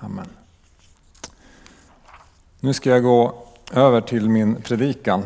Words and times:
Amen. 0.00 0.26
Nu 2.60 2.72
ska 2.72 2.90
jag 2.90 3.02
gå 3.02 3.34
över 3.72 4.00
till 4.00 4.28
min 4.28 4.54
predikan. 4.54 5.22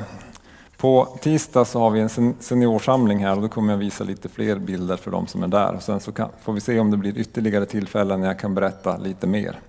På 0.77 1.19
tisdag 1.21 1.65
så 1.65 1.79
har 1.79 1.91
vi 1.91 2.01
en 2.01 2.35
seniorsamling 2.41 3.25
här 3.25 3.37
och 3.37 3.43
då 3.43 3.49
kommer 3.49 3.73
jag 3.73 3.79
visa 3.79 4.05
lite 4.05 4.29
fler 4.29 4.57
bilder 4.59 4.97
för 4.97 5.11
de 5.11 5.27
som 5.27 5.43
är 5.43 5.49
där. 5.49 5.75
Och 5.75 5.83
sen 5.83 6.01
så 6.01 6.13
kan, 6.13 6.29
får 6.43 6.53
vi 6.53 6.61
se 6.61 6.81
om 6.81 6.91
det 6.91 6.97
blir 6.97 7.19
ytterligare 7.19 7.67
tillfällen 7.67 8.21
när 8.21 8.27
jag 8.27 8.39
kan 8.39 8.55
berätta 8.55 8.97
lite 8.97 9.27
mer 9.27 9.61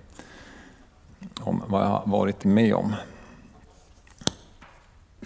om 1.40 1.62
vad 1.66 1.82
jag 1.82 1.88
har 1.88 2.02
varit 2.06 2.44
med 2.44 2.74
om. 2.74 2.94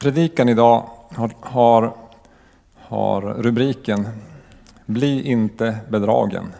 Predikan 0.00 0.48
idag 0.48 0.90
har, 1.10 1.30
har, 1.40 1.94
har 2.74 3.20
rubriken 3.22 4.08
Bli 4.86 5.22
inte 5.22 5.78
bedragen. 5.88 6.52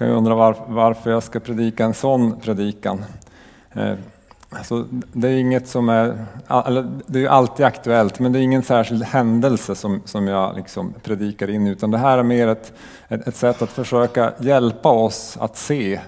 Kan 0.00 0.08
ju 0.08 0.14
undra 0.14 0.34
var, 0.34 0.56
varför 0.66 1.10
jag 1.10 1.22
ska 1.22 1.40
predika 1.40 1.84
en 1.84 1.94
sån 1.94 2.40
predikan. 2.40 3.04
Eh, 3.72 3.92
alltså, 4.50 4.84
det 5.12 5.28
är 5.28 5.36
inget 5.36 5.68
som 5.68 5.88
är, 5.88 6.26
eller 6.66 6.88
det 7.06 7.24
är 7.24 7.28
alltid 7.28 7.66
aktuellt, 7.66 8.18
men 8.18 8.32
det 8.32 8.38
är 8.38 8.42
ingen 8.42 8.62
särskild 8.62 9.02
händelse 9.02 9.74
som, 9.74 10.02
som 10.04 10.28
jag 10.28 10.56
liksom 10.56 10.94
predikar 11.02 11.50
in, 11.50 11.66
utan 11.66 11.90
det 11.90 11.98
här 11.98 12.18
är 12.18 12.22
mer 12.22 12.48
ett, 12.48 12.72
ett, 13.08 13.28
ett 13.28 13.36
sätt 13.36 13.62
att 13.62 13.70
försöka 13.70 14.32
hjälpa 14.38 14.88
oss 14.88 15.36
att 15.40 15.56
se 15.56 16.00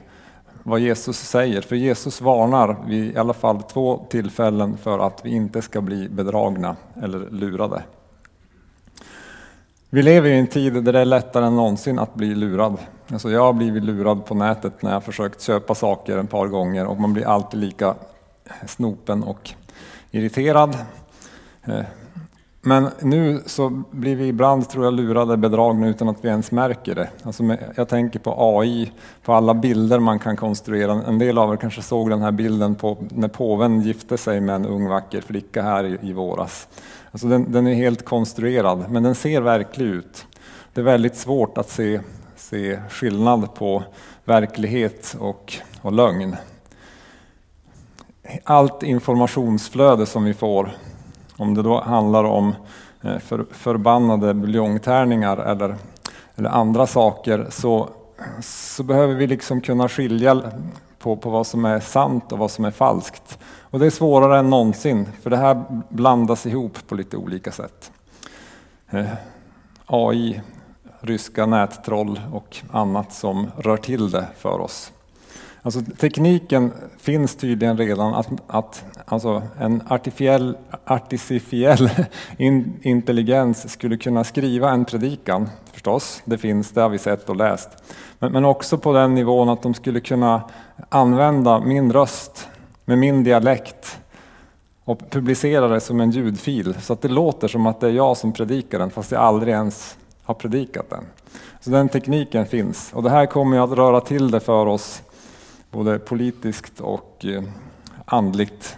vad 0.62 0.80
Jesus 0.80 1.18
säger. 1.18 1.60
För 1.60 1.76
Jesus 1.76 2.20
varnar 2.20 2.76
vid 2.86 3.14
i 3.14 3.18
alla 3.18 3.34
fall 3.34 3.62
två 3.62 4.06
tillfällen 4.10 4.76
för 4.76 4.98
att 4.98 5.20
vi 5.24 5.30
inte 5.30 5.62
ska 5.62 5.80
bli 5.80 6.08
bedragna 6.08 6.76
eller 7.02 7.30
lurade. 7.30 7.82
Vi 9.90 10.02
lever 10.02 10.30
i 10.30 10.38
en 10.38 10.46
tid 10.46 10.84
där 10.84 10.92
det 10.92 11.00
är 11.00 11.04
lättare 11.04 11.46
än 11.46 11.56
någonsin 11.56 11.98
att 11.98 12.14
bli 12.14 12.34
lurad. 12.34 12.78
Alltså 13.12 13.30
jag 13.30 13.40
har 13.40 13.52
blivit 13.52 13.84
lurad 13.84 14.26
på 14.26 14.34
nätet 14.34 14.82
när 14.82 14.92
jag 14.92 15.04
försökt 15.04 15.40
köpa 15.40 15.74
saker 15.74 16.18
ett 16.18 16.30
par 16.30 16.46
gånger 16.46 16.86
och 16.86 17.00
man 17.00 17.12
blir 17.12 17.26
alltid 17.26 17.60
lika 17.60 17.94
snopen 18.66 19.22
och 19.22 19.50
irriterad. 20.10 20.76
Eh, 21.64 21.84
men 22.60 22.88
nu 23.00 23.42
så 23.46 23.82
blir 23.90 24.16
vi 24.16 24.26
ibland, 24.26 24.68
tror 24.68 24.84
jag, 24.84 24.94
lurade, 24.94 25.36
bedragna 25.36 25.88
utan 25.88 26.08
att 26.08 26.24
vi 26.24 26.28
ens 26.28 26.50
märker 26.50 26.94
det. 26.94 27.08
Alltså 27.22 27.56
jag 27.76 27.88
tänker 27.88 28.18
på 28.18 28.34
AI, 28.38 28.92
på 29.24 29.32
alla 29.32 29.54
bilder 29.54 29.98
man 29.98 30.18
kan 30.18 30.36
konstruera. 30.36 30.92
En 30.92 31.18
del 31.18 31.38
av 31.38 31.52
er 31.52 31.56
kanske 31.56 31.82
såg 31.82 32.10
den 32.10 32.22
här 32.22 32.32
bilden 32.32 32.74
på 32.74 32.96
när 33.10 33.28
påven 33.28 33.80
gifte 33.80 34.18
sig 34.18 34.40
med 34.40 34.54
en 34.54 34.66
ung 34.66 34.88
vacker 34.88 35.20
flicka 35.20 35.62
här 35.62 35.84
i, 35.84 35.98
i 36.02 36.12
våras. 36.12 36.68
Alltså 37.10 37.28
den, 37.28 37.52
den, 37.52 37.66
är 37.66 37.74
helt 37.74 38.04
konstruerad, 38.04 38.84
men 38.90 39.02
den 39.02 39.14
ser 39.14 39.40
verklig 39.40 39.86
ut. 39.86 40.26
Det 40.72 40.80
är 40.80 40.84
väldigt 40.84 41.16
svårt 41.16 41.58
att 41.58 41.70
se, 41.70 42.00
se 42.52 42.80
skillnad 42.90 43.54
på 43.54 43.82
verklighet 44.24 45.16
och, 45.20 45.54
och 45.82 45.92
lögn. 45.92 46.36
Allt 48.44 48.82
informationsflöde 48.82 50.06
som 50.06 50.24
vi 50.24 50.34
får 50.34 50.72
om 51.36 51.54
det 51.54 51.62
då 51.62 51.80
handlar 51.80 52.24
om 52.24 52.54
eh, 53.02 53.18
för, 53.18 53.46
förbannade 53.50 54.34
buljongtärningar 54.34 55.36
eller, 55.36 55.76
eller 56.36 56.50
andra 56.50 56.86
saker 56.86 57.46
så, 57.50 57.88
så 58.40 58.82
behöver 58.82 59.14
vi 59.14 59.26
liksom 59.26 59.60
kunna 59.60 59.88
skilja 59.88 60.42
på, 60.98 61.16
på 61.16 61.30
vad 61.30 61.46
som 61.46 61.64
är 61.64 61.80
sant 61.80 62.32
och 62.32 62.38
vad 62.38 62.50
som 62.50 62.64
är 62.64 62.70
falskt. 62.70 63.38
Och 63.60 63.78
det 63.78 63.86
är 63.86 63.90
svårare 63.90 64.38
än 64.38 64.50
någonsin 64.50 65.08
för 65.22 65.30
det 65.30 65.36
här 65.36 65.62
blandas 65.88 66.46
ihop 66.46 66.78
på 66.88 66.94
lite 66.94 67.16
olika 67.16 67.52
sätt. 67.52 67.92
Eh, 68.90 69.06
AI, 69.86 70.42
ryska 71.02 71.46
nättroll 71.46 72.20
och 72.32 72.56
annat 72.70 73.12
som 73.12 73.50
rör 73.56 73.76
till 73.76 74.10
det 74.10 74.26
för 74.36 74.60
oss. 74.60 74.92
Alltså, 75.64 75.80
tekniken 75.98 76.72
finns 76.98 77.36
tydligen 77.36 77.78
redan 77.78 78.14
att, 78.14 78.28
att 78.46 78.84
alltså 79.04 79.42
en 79.58 79.82
artificiell, 79.88 80.56
artificiell 80.84 81.90
in, 82.36 82.78
intelligens 82.82 83.72
skulle 83.72 83.96
kunna 83.96 84.24
skriva 84.24 84.70
en 84.70 84.84
predikan, 84.84 85.48
förstås. 85.72 86.22
Det 86.24 86.38
finns, 86.38 86.70
det 86.70 86.80
har 86.80 86.88
vi 86.88 86.98
sett 86.98 87.28
och 87.28 87.36
läst. 87.36 87.68
Men, 88.18 88.32
men 88.32 88.44
också 88.44 88.78
på 88.78 88.92
den 88.92 89.14
nivån 89.14 89.48
att 89.48 89.62
de 89.62 89.74
skulle 89.74 90.00
kunna 90.00 90.42
använda 90.88 91.60
min 91.60 91.92
röst 91.92 92.48
med 92.84 92.98
min 92.98 93.24
dialekt 93.24 93.98
och 94.84 95.10
publicera 95.10 95.68
det 95.68 95.80
som 95.80 96.00
en 96.00 96.10
ljudfil 96.10 96.74
så 96.80 96.92
att 96.92 97.02
det 97.02 97.08
låter 97.08 97.48
som 97.48 97.66
att 97.66 97.80
det 97.80 97.86
är 97.86 97.92
jag 97.92 98.16
som 98.16 98.32
predikar 98.32 98.78
den 98.78 98.90
fast 98.90 99.12
jag 99.12 99.20
aldrig 99.20 99.54
ens 99.54 99.96
har 100.32 100.40
predikat 100.40 100.90
den. 100.90 101.04
Så 101.60 101.70
den 101.70 101.88
tekniken 101.88 102.46
finns 102.46 102.92
och 102.92 103.02
det 103.02 103.10
här 103.10 103.26
kommer 103.26 103.58
att 103.58 103.70
röra 103.70 104.00
till 104.00 104.30
det 104.30 104.40
för 104.40 104.66
oss 104.66 105.02
både 105.70 105.98
politiskt 105.98 106.80
och 106.80 107.24
eh, 107.24 107.42
andligt 108.04 108.76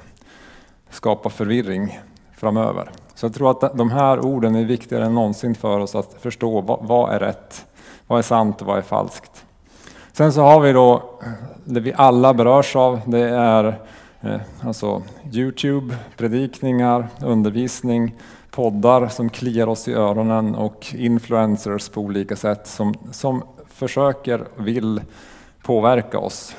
skapa 0.90 1.30
förvirring 1.30 2.00
framöver. 2.36 2.90
Så 3.14 3.26
jag 3.26 3.34
tror 3.34 3.50
att 3.50 3.76
de 3.78 3.90
här 3.90 4.20
orden 4.20 4.54
är 4.54 4.64
viktigare 4.64 5.04
än 5.04 5.14
någonsin 5.14 5.54
för 5.54 5.80
oss 5.80 5.94
att 5.94 6.16
förstå 6.20 6.60
vad 6.60 7.14
är 7.14 7.18
rätt, 7.18 7.66
vad 8.06 8.18
är 8.18 8.22
sant 8.22 8.60
och 8.60 8.66
vad 8.66 8.78
är 8.78 8.82
falskt. 8.82 9.44
Sen 10.12 10.32
så 10.32 10.42
har 10.42 10.60
vi 10.60 10.72
då 10.72 10.94
eh, 11.22 11.28
det 11.64 11.80
vi 11.80 11.92
alla 11.96 12.34
berörs 12.34 12.76
av, 12.76 13.00
det 13.06 13.28
är 13.28 13.80
eh, 14.20 14.40
alltså 14.62 15.02
Youtube, 15.32 15.96
predikningar, 16.16 17.08
undervisning, 17.22 18.14
poddar 18.54 19.08
som 19.08 19.30
kliar 19.30 19.66
oss 19.66 19.88
i 19.88 19.92
öronen 19.92 20.54
och 20.54 20.94
influencers 20.94 21.88
på 21.88 22.00
olika 22.00 22.36
sätt 22.36 22.66
som, 22.66 22.94
som 23.12 23.42
försöker, 23.68 24.44
vill 24.56 25.00
påverka 25.62 26.18
oss 26.18 26.56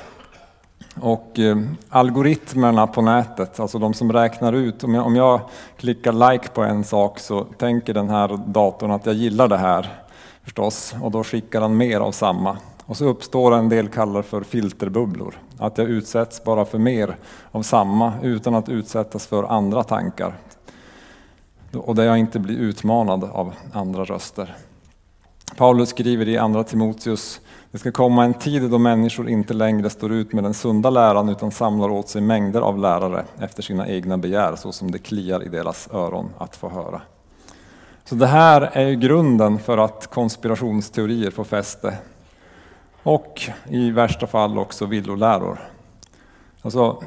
och 1.00 1.38
eh, 1.38 1.56
algoritmerna 1.88 2.86
på 2.86 3.02
nätet, 3.02 3.60
alltså 3.60 3.78
de 3.78 3.94
som 3.94 4.12
räknar 4.12 4.52
ut, 4.52 4.84
om 4.84 4.94
jag, 4.94 5.06
om 5.06 5.16
jag 5.16 5.40
klickar 5.76 6.32
like 6.32 6.48
på 6.48 6.62
en 6.62 6.84
sak 6.84 7.18
så 7.18 7.44
tänker 7.44 7.94
den 7.94 8.08
här 8.08 8.40
datorn 8.46 8.90
att 8.90 9.06
jag 9.06 9.14
gillar 9.14 9.48
det 9.48 9.58
här 9.58 9.92
förstås 10.44 10.94
och 11.02 11.10
då 11.10 11.24
skickar 11.24 11.60
den 11.60 11.76
mer 11.76 12.00
av 12.00 12.12
samma. 12.12 12.56
Och 12.86 12.96
så 12.96 13.04
uppstår 13.04 13.54
en 13.54 13.68
del 13.68 13.88
kallar 13.88 14.22
för 14.22 14.42
filterbubblor, 14.42 15.34
att 15.58 15.78
jag 15.78 15.88
utsätts 15.88 16.44
bara 16.44 16.64
för 16.64 16.78
mer 16.78 17.16
av 17.50 17.62
samma 17.62 18.12
utan 18.22 18.54
att 18.54 18.68
utsättas 18.68 19.26
för 19.26 19.44
andra 19.44 19.82
tankar. 19.82 20.34
Och 21.76 21.94
där 21.94 22.04
jag 22.04 22.18
inte 22.18 22.38
blir 22.38 22.58
utmanad 22.58 23.24
av 23.24 23.54
andra 23.72 24.04
röster. 24.04 24.56
Paulus 25.56 25.88
skriver 25.88 26.28
i 26.28 26.38
Andra 26.38 26.64
Timoteus 26.64 27.40
det 27.76 27.78
ska 27.78 27.92
komma 27.92 28.24
en 28.24 28.34
tid 28.34 28.70
då 28.70 28.78
människor 28.78 29.28
inte 29.28 29.54
längre 29.54 29.90
står 29.90 30.12
ut 30.12 30.32
med 30.32 30.44
den 30.44 30.54
sunda 30.54 30.90
läran 30.90 31.28
utan 31.28 31.50
samlar 31.50 31.88
åt 31.88 32.08
sig 32.08 32.22
mängder 32.22 32.60
av 32.60 32.78
lärare 32.78 33.24
efter 33.38 33.62
sina 33.62 33.88
egna 33.88 34.18
begär 34.18 34.56
så 34.56 34.72
som 34.72 34.90
det 34.90 34.98
kliar 34.98 35.44
i 35.44 35.48
deras 35.48 35.88
öron 35.92 36.28
att 36.38 36.56
få 36.56 36.68
höra. 36.68 37.00
Så 38.04 38.14
det 38.14 38.26
här 38.26 38.60
är 38.72 38.86
ju 38.86 38.96
grunden 38.96 39.58
för 39.58 39.78
att 39.78 40.06
konspirationsteorier 40.06 41.30
får 41.30 41.44
fäste. 41.44 41.98
Och 43.02 43.42
i 43.68 43.90
värsta 43.90 44.26
fall 44.26 44.58
också 44.58 44.86
villoläror. 44.86 45.58
Alltså, 46.62 47.02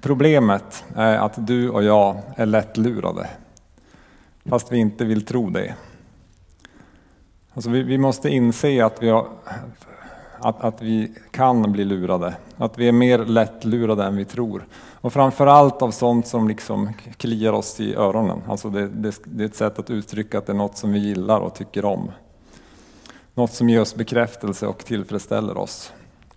problemet 0.00 0.84
är 0.96 1.18
att 1.18 1.46
du 1.46 1.70
och 1.70 1.84
jag 1.84 2.16
är 2.36 2.46
lättlurade. 2.46 3.28
Fast 4.48 4.72
vi 4.72 4.78
inte 4.78 5.04
vill 5.04 5.24
tro 5.24 5.50
det. 5.50 5.74
Alltså 7.54 7.70
vi, 7.70 7.82
vi 7.82 7.98
måste 7.98 8.28
inse 8.28 8.84
att 8.84 9.02
vi 9.02 9.08
har 9.08 9.28
att, 10.38 10.64
att 10.64 10.82
vi 10.82 11.12
kan 11.30 11.72
bli 11.72 11.84
lurade. 11.84 12.34
Att 12.56 12.78
vi 12.78 12.88
är 12.88 12.92
mer 12.92 13.18
lättlurade 13.18 14.04
än 14.04 14.16
vi 14.16 14.24
tror. 14.24 14.66
Och 15.00 15.12
framförallt 15.12 15.82
av 15.82 15.90
sånt 15.90 16.26
som 16.26 16.48
liksom 16.48 16.92
kliar 17.16 17.52
oss 17.52 17.80
i 17.80 17.94
öronen. 17.94 18.42
Alltså 18.48 18.70
det, 18.70 18.88
det, 18.88 19.20
det 19.24 19.44
är 19.44 19.48
ett 19.48 19.56
sätt 19.56 19.78
att 19.78 19.90
uttrycka 19.90 20.38
att 20.38 20.46
det 20.46 20.52
är 20.52 20.56
något 20.56 20.76
som 20.76 20.92
vi 20.92 20.98
gillar 20.98 21.40
och 21.40 21.54
tycker 21.54 21.84
om. 21.84 22.10
Något 23.34 23.52
som 23.52 23.68
ger 23.68 23.80
oss 23.80 23.94
bekräftelse 23.94 24.66
och 24.66 24.84
tillfredsställer 24.84 25.58
oss. 25.58 25.92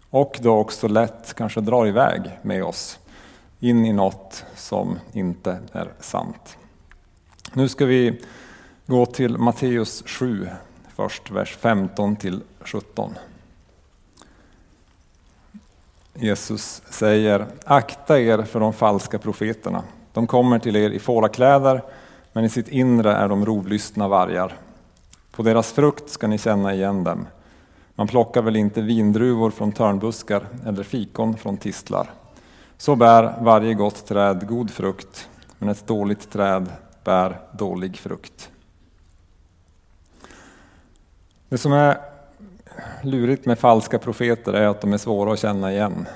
Och 0.09 0.40
då 0.41 0.57
också 0.57 0.88
lätt 0.88 1.34
kanske 1.34 1.62
drar 1.62 1.88
iväg 1.88 2.22
med 2.41 2.63
oss 2.63 2.99
in 3.59 3.85
i 3.85 3.93
något 3.93 4.46
som 4.55 4.99
inte 5.14 5.58
är 5.72 5.91
sant. 5.99 6.58
Nu 7.53 7.70
ska 7.70 7.85
vi 7.85 8.22
gå 8.85 9.05
till 9.05 9.38
Matteus 9.38 10.03
7 10.05 10.49
först, 10.96 11.32
vers 11.32 11.58
15 11.58 12.16
till 12.16 12.41
17. 12.59 13.14
Jesus 16.14 16.82
säger, 16.90 17.47
akta 17.66 18.20
er 18.20 18.44
för 18.44 18.59
de 18.59 18.73
falska 18.73 19.20
profeterna. 19.20 19.84
De 20.14 20.28
kommer 20.28 20.59
till 20.59 20.76
er 20.76 20.90
i 20.90 20.99
fårakläder, 20.99 21.82
men 22.34 22.44
i 22.44 22.49
sitt 22.49 22.67
inre 22.67 23.14
är 23.14 23.28
de 23.28 23.46
rovlystna 23.46 24.08
vargar. 24.08 24.58
På 25.32 25.43
deras 25.43 25.72
frukt 25.72 26.09
ska 26.09 26.28
ni 26.28 26.38
känna 26.38 26.73
igen 26.73 27.03
dem. 27.03 27.28
Man 27.96 28.08
plockar 28.08 28.41
väl 28.41 28.55
inte 28.55 28.82
vindruvor 28.82 29.52
från 29.52 29.72
törnbuskar 29.72 30.47
eller 30.66 30.84
fikon 30.84 31.38
från 31.38 31.58
tistlar. 31.58 32.09
Så 32.78 32.96
bär 32.96 33.35
varje 33.41 33.73
gott 33.73 34.05
träd 34.05 34.47
god 34.47 34.72
frukt, 34.72 35.29
men 35.58 35.70
ett 35.70 35.88
dåligt 35.88 36.32
träd 36.32 36.72
bär 37.07 37.39
dålig 37.51 37.97
frukt. 37.97 38.51
Det 41.49 41.57
som 41.57 41.73
är 41.73 41.97
lurigt 43.03 43.45
med 43.45 43.59
falska 43.59 43.99
profeter 43.99 44.53
är 44.53 44.67
att 44.67 44.81
de 44.81 44.93
är 44.93 44.97
svåra 44.97 45.33
att 45.33 45.39
känna 45.39 45.71
igen. 45.71 46.07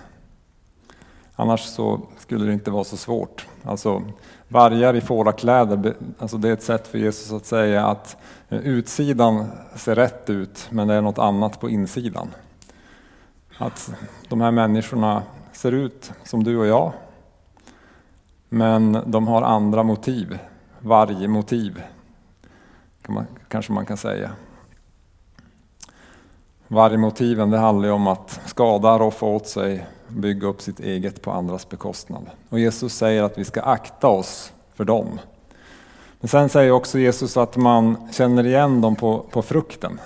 Annars 1.36 1.62
så 1.62 2.02
skulle 2.18 2.46
det 2.46 2.54
inte 2.54 2.72
vara 2.72 2.84
så 2.84 2.98
svårt. 2.98 3.48
Alltså, 3.64 4.04
vargar 4.48 4.96
i 4.96 5.02
fårakläder, 5.02 5.96
alltså 6.20 6.38
det 6.38 6.50
är 6.50 6.54
ett 6.54 6.64
sätt 6.64 6.88
för 6.88 6.98
Jesus 6.98 7.32
att 7.32 7.46
säga 7.46 7.86
att 7.86 8.18
eh, 8.50 8.60
utsidan 8.60 9.52
ser 9.76 9.96
rätt 9.96 10.30
ut, 10.30 10.68
men 10.70 10.88
det 10.88 10.94
är 10.94 11.02
något 11.02 11.20
annat 11.20 11.60
på 11.60 11.70
insidan. 11.70 12.28
Att 13.58 13.94
de 14.30 14.42
här 14.42 14.52
människorna 14.52 15.24
ser 15.52 15.72
ut 15.72 16.12
som 16.24 16.44
du 16.44 16.58
och 16.58 16.68
jag, 16.68 16.92
men 18.50 18.98
de 19.06 19.28
har 19.28 19.42
andra 19.42 19.84
motiv, 19.84 20.38
vargmotiv, 20.82 21.84
kan 23.02 23.16
man, 23.16 23.26
kanske 23.48 23.74
man 23.74 23.86
kan 23.86 23.98
säga. 23.98 24.32
Vargmotiven 26.68 27.50
det 27.50 27.58
handlar 27.58 27.88
ju 27.88 27.94
om 27.94 28.08
att 28.08 28.40
skada, 28.46 29.00
roffa 29.00 29.26
åt 29.26 29.48
sig, 29.48 29.88
bygga 30.08 30.48
upp 30.48 30.62
sitt 30.62 30.80
eget 30.80 31.22
på 31.22 31.32
andras 31.32 31.70
bekostnad. 31.70 32.26
Och 32.50 32.60
Jesus 32.60 32.94
säger 32.94 33.24
att 33.24 33.38
vi 33.38 33.46
ska 33.46 33.62
akta 33.62 34.08
oss 34.08 34.54
för 34.76 34.86
dem. 34.86 35.20
Men 36.20 36.28
sen 36.28 36.50
säger 36.50 36.72
också 36.72 37.00
Jesus 37.00 37.38
att 37.38 37.58
man 37.58 38.08
känner 38.12 38.46
igen 38.46 38.82
dem 38.82 38.96
på, 38.96 39.26
på 39.32 39.42
frukten. 39.42 40.00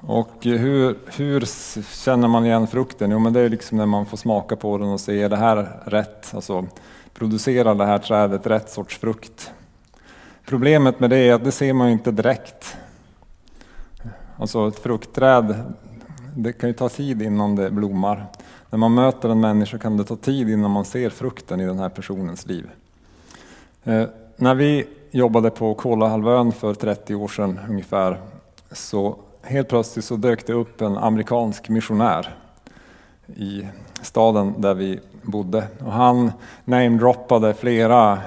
Och 0.00 0.46
eh, 0.46 0.58
hur, 0.58 0.98
hur 1.16 1.44
känner 2.04 2.28
man 2.28 2.46
igen 2.46 2.66
frukten? 2.66 3.10
Jo, 3.10 3.18
men 3.18 3.32
det 3.32 3.40
är 3.40 3.48
liksom 3.48 3.78
när 3.78 3.86
man 3.86 4.06
får 4.06 4.16
smaka 4.16 4.56
på 4.56 4.78
den 4.78 4.88
och 4.88 5.00
se, 5.00 5.22
är 5.22 5.28
det 5.28 5.36
här 5.36 5.80
rätt? 5.84 6.34
Alltså, 6.34 6.66
producerar 7.14 7.74
det 7.74 7.86
här 7.86 7.98
trädet 7.98 8.46
rätt 8.46 8.70
sorts 8.70 8.98
frukt? 8.98 9.52
Problemet 10.44 11.00
med 11.00 11.10
det 11.10 11.18
är 11.18 11.34
att 11.34 11.44
det 11.44 11.52
ser 11.52 11.72
man 11.72 11.88
inte 11.88 12.10
direkt. 12.10 12.76
Alltså 14.36 14.68
ett 14.68 14.78
fruktträd, 14.78 15.54
det 16.36 16.52
kan 16.52 16.68
ju 16.68 16.74
ta 16.74 16.88
tid 16.88 17.22
innan 17.22 17.56
det 17.56 17.70
blommar. 17.70 18.26
När 18.70 18.78
man 18.78 18.94
möter 18.94 19.28
en 19.28 19.40
människa 19.40 19.78
kan 19.78 19.96
det 19.96 20.04
ta 20.04 20.16
tid 20.16 20.50
innan 20.50 20.70
man 20.70 20.84
ser 20.84 21.10
frukten 21.10 21.60
i 21.60 21.66
den 21.66 21.78
här 21.78 21.88
personens 21.88 22.46
liv. 22.46 22.70
Eh, 23.84 24.04
när 24.36 24.54
vi 24.54 24.86
jobbade 25.10 25.50
på 25.50 25.74
Kolahalvön 25.74 26.52
för 26.52 26.74
30 26.74 27.14
år 27.14 27.28
sedan 27.28 27.60
ungefär 27.68 28.20
så 28.72 29.16
helt 29.42 29.68
plötsligt 29.68 30.04
så 30.04 30.16
dök 30.16 30.46
det 30.46 30.52
upp 30.52 30.80
en 30.80 30.96
amerikansk 30.96 31.68
missionär 31.68 32.34
i 33.26 33.66
staden 34.02 34.54
där 34.58 34.74
vi 34.74 35.00
bodde. 35.22 35.64
Och 35.84 35.92
han 35.92 36.32
namedroppade 36.64 37.54
flera 37.54 38.18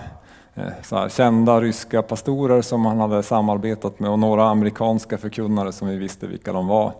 eh, 0.53 0.63
så 0.83 0.95
här, 0.95 1.09
kända 1.09 1.61
ryska 1.61 2.01
pastorer 2.01 2.61
som 2.61 2.85
han 2.85 2.99
hade 2.99 3.23
samarbetat 3.23 3.99
med 3.99 4.09
och 4.09 4.19
några 4.19 4.49
amerikanska 4.49 5.17
förkunnare 5.17 5.71
som 5.71 5.87
vi 5.87 5.97
visste 5.97 6.27
vilka 6.27 6.53
de 6.53 6.67
var. 6.67 6.93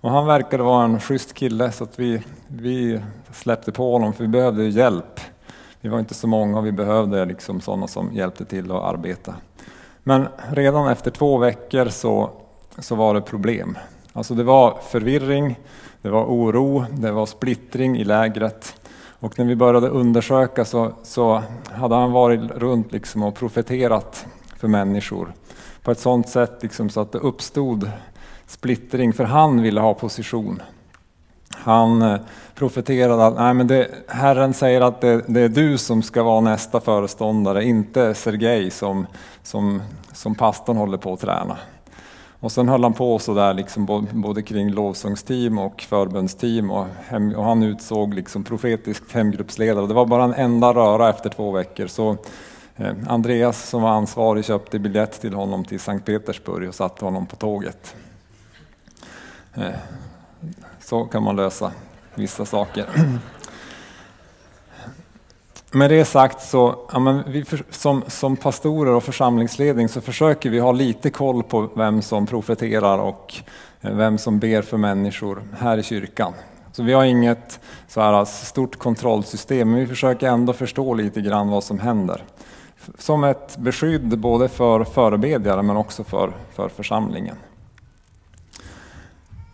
Och 0.00 0.10
han 0.10 0.26
verkade 0.26 0.62
vara 0.62 0.84
en 0.84 1.00
schysst 1.00 1.34
kille 1.34 1.72
så 1.72 1.84
att 1.84 1.98
vi, 1.98 2.22
vi 2.48 3.00
släppte 3.32 3.72
på 3.72 3.92
honom 3.92 4.12
för 4.12 4.24
vi 4.24 4.28
behövde 4.28 4.64
hjälp. 4.64 5.20
Vi 5.80 5.88
var 5.88 5.98
inte 5.98 6.14
så 6.14 6.26
många 6.26 6.58
och 6.58 6.66
vi 6.66 6.72
behövde 6.72 7.24
liksom 7.24 7.60
sådana 7.60 7.86
som 7.86 8.12
hjälpte 8.12 8.44
till 8.44 8.72
att 8.72 8.82
arbeta. 8.82 9.34
Men 10.02 10.28
redan 10.50 10.88
efter 10.88 11.10
två 11.10 11.38
veckor 11.38 11.88
så 11.88 12.30
så 12.78 12.94
var 12.94 13.14
det 13.14 13.20
problem. 13.20 13.78
Alltså 14.12 14.34
det 14.34 14.44
var 14.44 14.78
förvirring, 14.90 15.58
det 16.02 16.08
var 16.08 16.24
oro, 16.24 16.84
det 16.90 17.12
var 17.12 17.26
splittring 17.26 17.96
i 17.96 18.04
lägret. 18.04 18.74
Och 19.20 19.38
när 19.38 19.44
vi 19.44 19.56
började 19.56 19.88
undersöka 19.88 20.64
så, 20.64 20.92
så 21.02 21.42
hade 21.72 21.94
han 21.94 22.12
varit 22.12 22.50
runt 22.50 22.92
liksom 22.92 23.22
och 23.22 23.34
profeterat 23.34 24.26
för 24.56 24.68
människor 24.68 25.32
på 25.82 25.90
ett 25.90 25.98
sådant 25.98 26.28
sätt 26.28 26.62
liksom 26.62 26.90
så 26.90 27.00
att 27.00 27.12
det 27.12 27.18
uppstod 27.18 27.90
splittring, 28.46 29.12
för 29.12 29.24
han 29.24 29.62
ville 29.62 29.80
ha 29.80 29.94
position. 29.94 30.62
Han 31.50 32.02
eh, 32.02 32.20
profeterade 32.54 33.26
att 33.26 33.34
Nej, 33.34 33.54
men 33.54 33.66
det, 33.66 33.88
Herren 34.08 34.54
säger 34.54 34.80
att 34.80 35.00
det, 35.00 35.22
det, 35.26 35.40
är 35.40 35.48
du 35.48 35.78
som 35.78 36.02
ska 36.02 36.22
vara 36.22 36.40
nästa 36.40 36.80
föreståndare, 36.80 37.64
inte 37.64 38.14
Sergej 38.14 38.70
som, 38.70 39.06
som, 39.42 39.82
som 40.12 40.34
pastorn 40.34 40.76
håller 40.76 40.98
på 40.98 41.12
att 41.12 41.20
träna. 41.20 41.56
Och 42.40 42.52
sen 42.52 42.68
höll 42.68 42.82
han 42.82 42.92
på 42.92 43.18
sådär 43.18 43.54
liksom 43.54 44.08
både 44.12 44.42
kring 44.42 44.70
lovsångsteam 44.70 45.58
och 45.58 45.82
förbundsteam 45.82 46.70
och, 46.70 46.86
hem, 47.08 47.34
och 47.34 47.44
han 47.44 47.62
utsåg 47.62 48.14
liksom 48.14 48.44
profetiskt 48.44 49.12
hemgruppsledare. 49.12 49.86
Det 49.86 49.94
var 49.94 50.06
bara 50.06 50.24
en 50.24 50.34
enda 50.34 50.74
röra 50.74 51.10
efter 51.10 51.30
två 51.30 51.50
veckor. 51.50 51.86
Så 51.86 52.16
eh, 52.76 52.92
Andreas 53.08 53.68
som 53.68 53.82
var 53.82 53.90
ansvarig 53.90 54.44
köpte 54.44 54.78
biljett 54.78 55.20
till 55.20 55.34
honom 55.34 55.64
till 55.64 55.80
Sankt 55.80 56.06
Petersburg 56.06 56.68
och 56.68 56.74
satte 56.74 57.04
honom 57.04 57.26
på 57.26 57.36
tåget. 57.36 57.94
Eh, 59.54 59.74
så 60.80 61.04
kan 61.04 61.22
man 61.22 61.36
lösa 61.36 61.72
vissa 62.14 62.44
saker. 62.44 62.86
Med 65.76 65.90
det 65.90 66.04
sagt 66.04 66.42
så, 66.42 66.78
ja, 66.92 66.98
men 66.98 67.22
vi 67.26 67.44
för, 67.44 67.62
som, 67.70 68.02
som 68.06 68.36
pastorer 68.36 68.92
och 68.92 69.02
församlingsledning 69.02 69.88
så 69.88 70.00
försöker 70.00 70.50
vi 70.50 70.58
ha 70.58 70.72
lite 70.72 71.10
koll 71.10 71.42
på 71.42 71.70
vem 71.74 72.02
som 72.02 72.26
profeterar 72.26 72.98
och 72.98 73.34
eh, 73.80 73.94
vem 73.94 74.18
som 74.18 74.38
ber 74.38 74.62
för 74.62 74.76
människor 74.76 75.42
här 75.58 75.78
i 75.78 75.82
kyrkan. 75.82 76.32
Så 76.72 76.82
vi 76.82 76.92
har 76.92 77.04
inget 77.04 77.60
så 77.88 78.00
här 78.00 78.24
stort 78.24 78.76
kontrollsystem, 78.76 79.70
men 79.70 79.80
vi 79.80 79.86
försöker 79.86 80.28
ändå 80.28 80.52
förstå 80.52 80.94
lite 80.94 81.20
grann 81.20 81.48
vad 81.48 81.64
som 81.64 81.78
händer. 81.78 82.24
Som 82.98 83.24
ett 83.24 83.56
beskydd 83.56 84.18
både 84.18 84.48
för 84.48 84.84
förebedjare 84.84 85.62
men 85.62 85.76
också 85.76 86.04
för, 86.04 86.32
för 86.54 86.68
församlingen. 86.68 87.36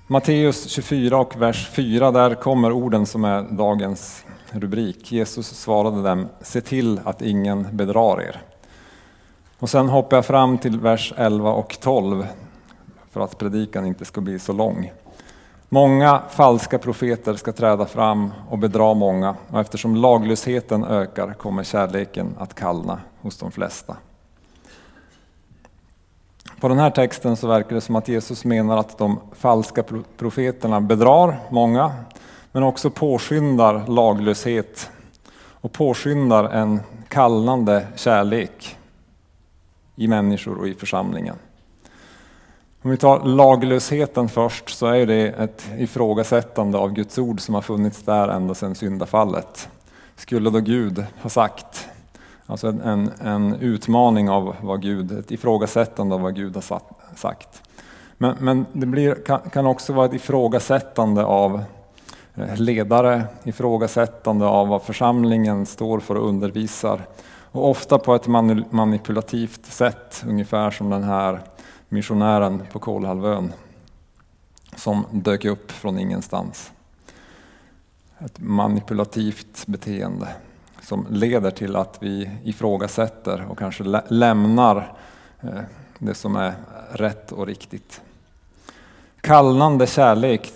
Matteus 0.07 0.69
24 0.69 1.19
och 1.19 1.43
vers 1.43 1.71
4, 1.71 2.11
där 2.11 2.35
kommer 2.35 2.73
orden 2.73 3.07
som 3.07 3.25
är 3.25 3.43
dagens 3.43 4.25
rubrik. 4.55 5.13
Jesus 5.13 5.47
svarade 5.47 6.03
dem, 6.03 6.29
se 6.41 6.61
till 6.61 7.01
att 7.05 7.23
ingen 7.23 7.77
bedrar 7.77 8.23
er. 8.23 8.43
Och 9.59 9.71
sen 9.71 9.89
hoppar 9.89 10.17
jag 10.17 10.27
fram 10.27 10.59
till 10.59 10.81
vers 10.81 11.15
11 11.17 11.53
och 11.53 11.79
12 11.81 12.27
för 13.11 13.21
att 13.21 13.39
predikan 13.39 13.87
inte 13.87 14.05
ska 14.05 14.21
bli 14.21 14.39
så 14.39 14.53
lång. 14.53 14.93
Många 15.69 16.23
falska 16.31 16.79
profeter 16.79 17.35
ska 17.35 17.53
träda 17.53 17.87
fram 17.87 18.33
och 18.49 18.59
bedra 18.59 18.95
många 18.95 19.37
och 19.49 19.61
eftersom 19.61 19.97
laglösheten 19.97 20.85
ökar 20.85 21.33
kommer 21.33 21.65
kärleken 21.65 22.35
att 22.39 22.55
kallna 22.55 23.01
hos 23.21 23.39
de 23.39 23.53
flesta. 23.53 23.97
På 26.61 26.69
den 26.69 26.79
här 26.79 26.91
texten 26.91 27.37
så 27.37 27.47
verkar 27.47 27.75
det 27.75 27.81
som 27.81 27.97
att 27.97 28.09
Jesus 28.09 28.45
menar 28.45 28.77
att 28.77 28.99
de 28.99 29.21
falska 29.33 29.85
profeterna 30.17 30.81
bedrar 30.81 31.39
många 31.51 31.93
men 32.53 32.63
också 32.63 32.91
påskyndar 32.91 33.87
laglöshet 33.87 34.91
och 35.35 35.73
påskyndar 35.73 36.45
en 36.45 36.81
kallande 37.09 37.87
kärlek 37.97 38.77
i 39.97 40.09
människor 40.09 40.59
och 40.59 40.69
i 40.69 40.75
församlingen. 40.75 41.37
Om 42.83 42.91
vi 42.91 42.97
tar 42.97 43.25
laglösheten 43.25 44.29
först 44.29 44.69
så 44.69 44.87
är 44.87 45.07
det 45.07 45.29
ett 45.29 45.71
ifrågasättande 45.79 46.79
av 46.79 46.93
Guds 46.93 47.19
ord 47.19 47.41
som 47.41 47.55
har 47.55 47.63
funnits 47.63 48.03
där 48.03 48.29
ända 48.29 48.55
sedan 48.55 48.75
syndafallet. 48.75 49.69
Skulle 50.17 50.51
då 50.51 50.61
Gud 50.61 51.05
ha 51.23 51.31
sagt, 51.31 51.89
alltså 52.47 52.67
en, 52.67 53.11
en 53.25 53.55
utmaning 53.55 54.31
av 54.31 54.57
vad 54.61 54.83
Gud, 54.83 55.13
ett 55.13 55.31
ifrågasättande 55.31 56.15
av 56.15 56.21
vad 56.21 56.37
Gud 56.37 56.55
har 56.55 56.81
sagt. 57.17 57.63
Men, 58.19 58.37
men 58.41 58.67
det 58.73 58.87
blir, 58.87 59.17
kan, 59.51 59.67
också 59.67 59.93
vara 59.93 60.07
ett 60.07 60.15
ifrågasättande 60.15 61.25
av 61.25 61.63
ledare, 62.35 63.25
ifrågasättande 63.45 64.47
av 64.47 64.69
vad 64.69 64.83
församlingen 64.83 65.67
står 65.67 66.01
för 66.01 66.15
och 66.15 66.29
undervisar. 66.29 67.07
Och 67.53 67.71
ofta 67.71 67.99
på 67.99 68.15
ett 68.15 68.27
manipulativt 68.71 69.67
sätt, 69.67 70.25
ungefär 70.29 70.71
som 70.71 70.91
den 70.91 71.05
här 71.05 71.41
missionären 71.89 72.63
på 72.73 72.79
Kolhalvön 72.79 73.53
som 74.77 75.07
dök 75.11 75.45
upp 75.45 75.71
från 75.71 75.99
ingenstans. 75.99 76.73
Ett 78.19 78.41
manipulativt 78.41 79.67
beteende 79.67 80.29
som 80.81 81.07
leder 81.11 81.51
till 81.51 81.77
att 81.77 81.99
vi 82.01 82.31
ifrågasätter 82.45 83.47
och 83.49 83.59
kanske 83.59 84.03
lämnar 84.09 84.97
eh, 85.41 85.61
det 85.99 86.15
som 86.15 86.37
är 86.37 86.53
rätt 86.93 87.33
och 87.33 87.47
riktigt. 87.47 88.01
Kallnande 89.21 89.87
kärlek 89.87 90.53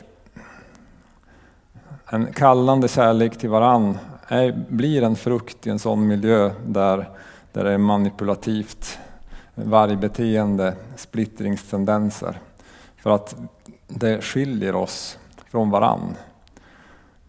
en 2.11 2.33
kallande 2.33 2.89
kärlek 2.89 3.39
till 3.39 3.51
varann 3.51 3.99
är, 4.29 4.65
blir 4.69 5.03
en 5.03 5.17
frukt 5.17 5.67
i 5.67 5.71
en 5.71 5.79
sån 5.79 6.07
miljö 6.07 6.51
där, 6.67 7.09
där 7.53 7.65
det 7.65 7.73
är 7.73 7.79
manipulativt 7.79 8.99
vargbeteende, 9.55 10.75
splittringstendenser. 10.97 12.39
För 12.97 13.11
att 13.11 13.37
det 13.89 14.25
skiljer 14.25 14.75
oss 14.75 15.19
från 15.51 15.71
varann. 15.71 16.17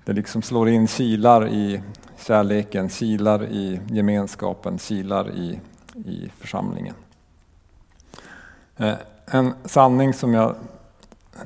Det 0.06 0.14
liksom 0.14 0.42
slår 0.42 0.70
in 0.70 0.88
kilar 0.88 1.48
i 1.48 1.82
kärleken, 2.18 2.90
kilar 2.90 3.46
i 3.46 3.80
gemenskapen, 3.88 4.78
kilar 4.80 5.32
i, 5.32 5.60
i 5.94 6.32
församlingen. 6.40 6.96
Eh, 8.78 8.94
en 9.26 9.54
sanning 9.66 10.14
som 10.14 10.34
jag 10.34 10.56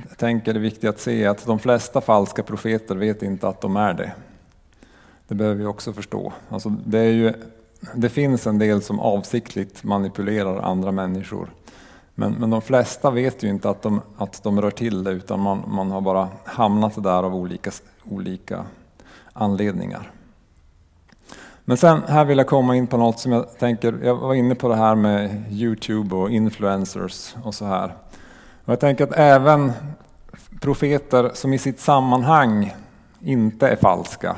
jag 0.10 0.18
tänker 0.18 0.54
det 0.54 0.60
är 0.60 0.62
viktigt 0.62 0.90
att 0.90 1.00
se 1.00 1.26
att 1.26 1.46
de 1.46 1.60
flesta 1.60 2.02
falska 2.02 2.44
profeter 2.44 2.96
vet 2.96 3.24
inte 3.24 3.48
att 3.48 3.62
de 3.62 3.76
är 3.76 3.94
det. 3.94 4.12
Det 5.28 5.36
behöver 5.36 5.56
vi 5.56 5.66
också 5.66 5.94
förstå. 5.94 6.34
Alltså 6.50 6.70
det, 6.70 7.00
är 7.00 7.12
ju, 7.12 7.34
det 7.96 8.10
finns 8.10 8.48
en 8.48 8.60
del 8.60 8.82
som 8.82 9.00
avsiktligt 9.00 9.84
manipulerar 9.84 10.62
andra 10.62 10.92
människor. 10.92 11.50
Men, 12.16 12.34
men 12.34 12.50
de 12.50 12.62
flesta 12.62 13.12
vet 13.12 13.44
ju 13.44 13.48
inte 13.48 13.70
att 13.70 13.82
de, 13.82 14.02
att 14.18 14.44
de 14.44 14.62
rör 14.62 14.72
till 14.72 15.04
det 15.04 15.12
utan 15.12 15.40
man, 15.40 15.64
man 15.68 15.92
har 15.92 16.02
bara 16.02 16.30
hamnat 16.46 17.04
där 17.04 17.24
av 17.24 17.36
olika, 17.36 17.72
olika 18.10 18.66
anledningar. 19.34 20.12
Men 21.66 21.78
sen 21.78 22.02
här 22.08 22.26
vill 22.26 22.38
jag 22.38 22.48
komma 22.48 22.76
in 22.76 22.88
på 22.88 22.98
något 22.98 23.20
som 23.20 23.32
jag 23.32 23.58
tänker, 23.60 24.00
jag 24.04 24.16
var 24.16 24.34
inne 24.34 24.56
på 24.56 24.68
det 24.68 24.76
här 24.76 24.96
med 24.96 25.44
Youtube 25.50 26.16
och 26.16 26.30
influencers 26.30 27.36
och 27.44 27.56
så 27.56 27.66
här. 27.66 27.96
Och 28.66 28.72
jag 28.72 28.80
tänker 28.80 29.04
att 29.04 29.14
även 29.14 29.72
profeter 30.62 31.32
som 31.34 31.54
i 31.54 31.58
sitt 31.58 31.80
sammanhang 31.80 32.76
inte 33.20 33.68
är 33.68 33.76
falska 33.76 34.36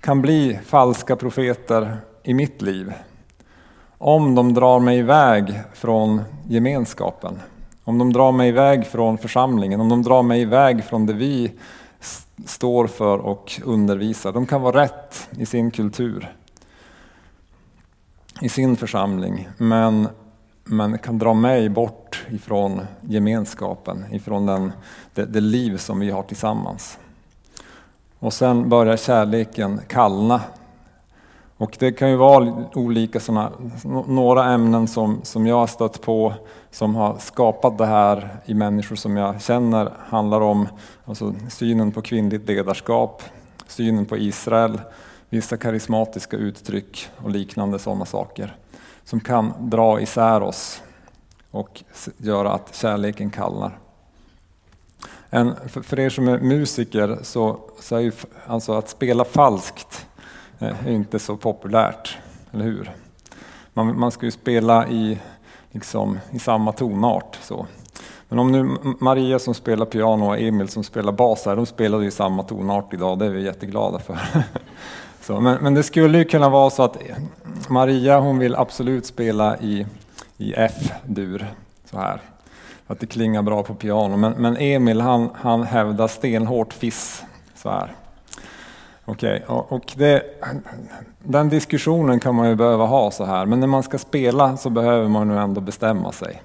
kan 0.00 0.22
bli 0.22 0.60
falska 0.66 1.16
profeter 1.16 1.96
i 2.22 2.34
mitt 2.34 2.62
liv. 2.62 2.92
Om 3.98 4.34
de 4.34 4.54
drar 4.54 4.80
mig 4.80 4.98
iväg 4.98 5.60
från 5.74 6.22
gemenskapen. 6.48 7.40
Om 7.84 7.98
de 7.98 8.12
drar 8.12 8.32
mig 8.32 8.48
iväg 8.48 8.86
från 8.86 9.18
församlingen, 9.18 9.80
om 9.80 9.88
de 9.88 10.02
drar 10.02 10.22
mig 10.22 10.40
iväg 10.40 10.84
från 10.84 11.06
det 11.06 11.12
vi 11.12 11.52
står 12.46 12.86
för 12.86 13.18
och 13.18 13.60
undervisar. 13.64 14.32
De 14.32 14.46
kan 14.46 14.62
vara 14.62 14.82
rätt 14.82 15.28
i 15.30 15.46
sin 15.46 15.70
kultur, 15.70 16.36
i 18.40 18.48
sin 18.48 18.76
församling, 18.76 19.48
men, 19.58 20.08
men 20.66 20.98
kan 20.98 21.18
dra 21.18 21.34
mig 21.34 21.68
bort 21.68 22.26
ifrån 22.30 22.80
gemenskapen, 23.00 24.04
ifrån 24.12 24.46
den, 24.46 24.72
det, 25.14 25.24
det 25.24 25.40
liv 25.40 25.76
som 25.76 25.98
vi 26.00 26.10
har 26.10 26.22
tillsammans. 26.22 26.98
Och 28.18 28.32
sen 28.32 28.68
börjar 28.68 28.96
kärleken 28.96 29.80
kallna. 29.88 30.40
Och 31.56 31.76
det 31.78 31.92
kan 31.92 32.10
ju 32.10 32.16
vara 32.16 32.64
olika 32.74 33.20
såna, 33.20 33.52
några 34.06 34.52
ämnen 34.52 34.88
som, 34.88 35.20
som 35.22 35.46
jag 35.46 35.56
har 35.56 35.66
stött 35.66 36.02
på 36.02 36.32
som 36.70 36.94
har 36.94 37.18
skapat 37.18 37.78
det 37.78 37.86
här 37.86 38.36
i 38.44 38.54
människor 38.54 38.96
som 38.96 39.16
jag 39.16 39.42
känner 39.42 39.92
handlar 39.98 40.40
om 40.40 40.68
alltså, 41.04 41.34
synen 41.50 41.92
på 41.92 42.02
kvinnligt 42.02 42.48
ledarskap, 42.48 43.22
synen 43.66 44.06
på 44.06 44.16
Israel, 44.16 44.80
vissa 45.28 45.56
karismatiska 45.56 46.36
uttryck 46.36 47.08
och 47.16 47.30
liknande 47.30 47.78
sådana 47.78 48.04
saker 48.04 48.56
som 49.06 49.20
kan 49.20 49.52
dra 49.58 50.00
isär 50.00 50.42
oss 50.42 50.82
och 51.50 51.82
göra 52.16 52.52
att 52.52 52.74
kärleken 52.74 53.30
kallnar. 53.30 53.78
En, 55.30 55.54
för 55.68 56.00
er 56.00 56.10
som 56.10 56.28
är 56.28 56.38
musiker 56.38 57.18
så, 57.22 57.60
så 57.80 57.96
är 57.96 58.00
ju, 58.00 58.12
alltså 58.46 58.72
att 58.72 58.88
spela 58.88 59.24
falskt 59.24 60.06
eh, 60.58 60.86
är 60.86 60.90
inte 60.90 61.18
så 61.18 61.36
populärt, 61.36 62.18
eller 62.52 62.64
hur? 62.64 62.90
Man, 63.72 63.98
man 63.98 64.10
ska 64.10 64.26
ju 64.26 64.32
spela 64.32 64.88
i, 64.88 65.18
liksom, 65.70 66.18
i 66.30 66.38
samma 66.38 66.72
tonart. 66.72 67.38
Så. 67.42 67.66
Men 68.28 68.38
om 68.38 68.52
nu 68.52 68.76
Maria 69.00 69.38
som 69.38 69.54
spelar 69.54 69.86
piano 69.86 70.26
och 70.26 70.38
Emil 70.38 70.68
som 70.68 70.84
spelar 70.84 71.12
bas 71.12 71.46
här, 71.46 71.56
de 71.56 71.66
spelar 71.66 72.04
i 72.04 72.10
samma 72.10 72.42
tonart 72.42 72.94
idag, 72.94 73.18
det 73.18 73.26
är 73.26 73.30
vi 73.30 73.44
jätteglada 73.44 73.98
för. 73.98 74.18
Så, 75.26 75.40
men, 75.40 75.58
men, 75.62 75.74
det 75.74 75.82
skulle 75.82 76.18
ju 76.18 76.24
kunna 76.24 76.48
vara 76.48 76.70
så 76.70 76.82
att 76.82 76.96
Maria 77.68 78.18
hon 78.18 78.38
vill 78.38 78.56
absolut 78.56 79.06
spela 79.06 79.58
i, 79.58 79.86
i 80.38 80.54
F-dur, 80.56 81.46
så 81.90 81.98
här 81.98 82.20
att 82.86 83.00
det 83.00 83.06
klingar 83.06 83.42
bra 83.42 83.62
på 83.62 83.74
piano. 83.74 84.16
Men, 84.16 84.32
men 84.32 84.56
Emil 84.56 85.00
han, 85.00 85.30
han 85.34 85.62
hävdar 85.62 86.08
stenhårt 86.08 86.72
fiss. 86.72 87.22
Så 87.54 87.70
här. 87.70 87.94
Okej, 89.04 89.42
okay. 89.44 89.56
och, 89.56 89.72
och 89.72 89.92
det, 89.96 90.22
den 91.22 91.48
diskussionen 91.48 92.20
kan 92.20 92.34
man 92.34 92.48
ju 92.48 92.54
behöva 92.54 92.86
ha 92.86 93.10
så 93.10 93.24
här, 93.24 93.46
men 93.46 93.60
när 93.60 93.66
man 93.66 93.82
ska 93.82 93.98
spela 93.98 94.56
så 94.56 94.70
behöver 94.70 95.08
man 95.08 95.30
ju 95.30 95.36
ändå 95.36 95.60
bestämma 95.60 96.12
sig. 96.12 96.42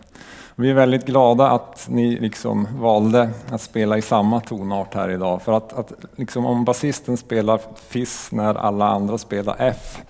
Vi 0.62 0.70
är 0.70 0.74
väldigt 0.74 1.06
glada 1.06 1.50
att 1.50 1.86
ni 1.90 2.20
liksom 2.20 2.68
valde 2.80 3.30
att 3.52 3.62
spela 3.62 3.98
i 3.98 4.02
samma 4.02 4.40
tonart 4.40 4.94
här 4.94 5.10
idag. 5.10 5.42
För 5.42 5.54
att, 5.58 5.74
att 5.74 5.92
liksom 6.16 6.46
om 6.46 6.66
basisten 6.66 7.18
spelar 7.18 7.60
Fiss 7.88 8.32
när 8.32 8.56
alla 8.56 8.88
andra 8.88 9.18
spelar 9.18 9.56
F 9.60 10.02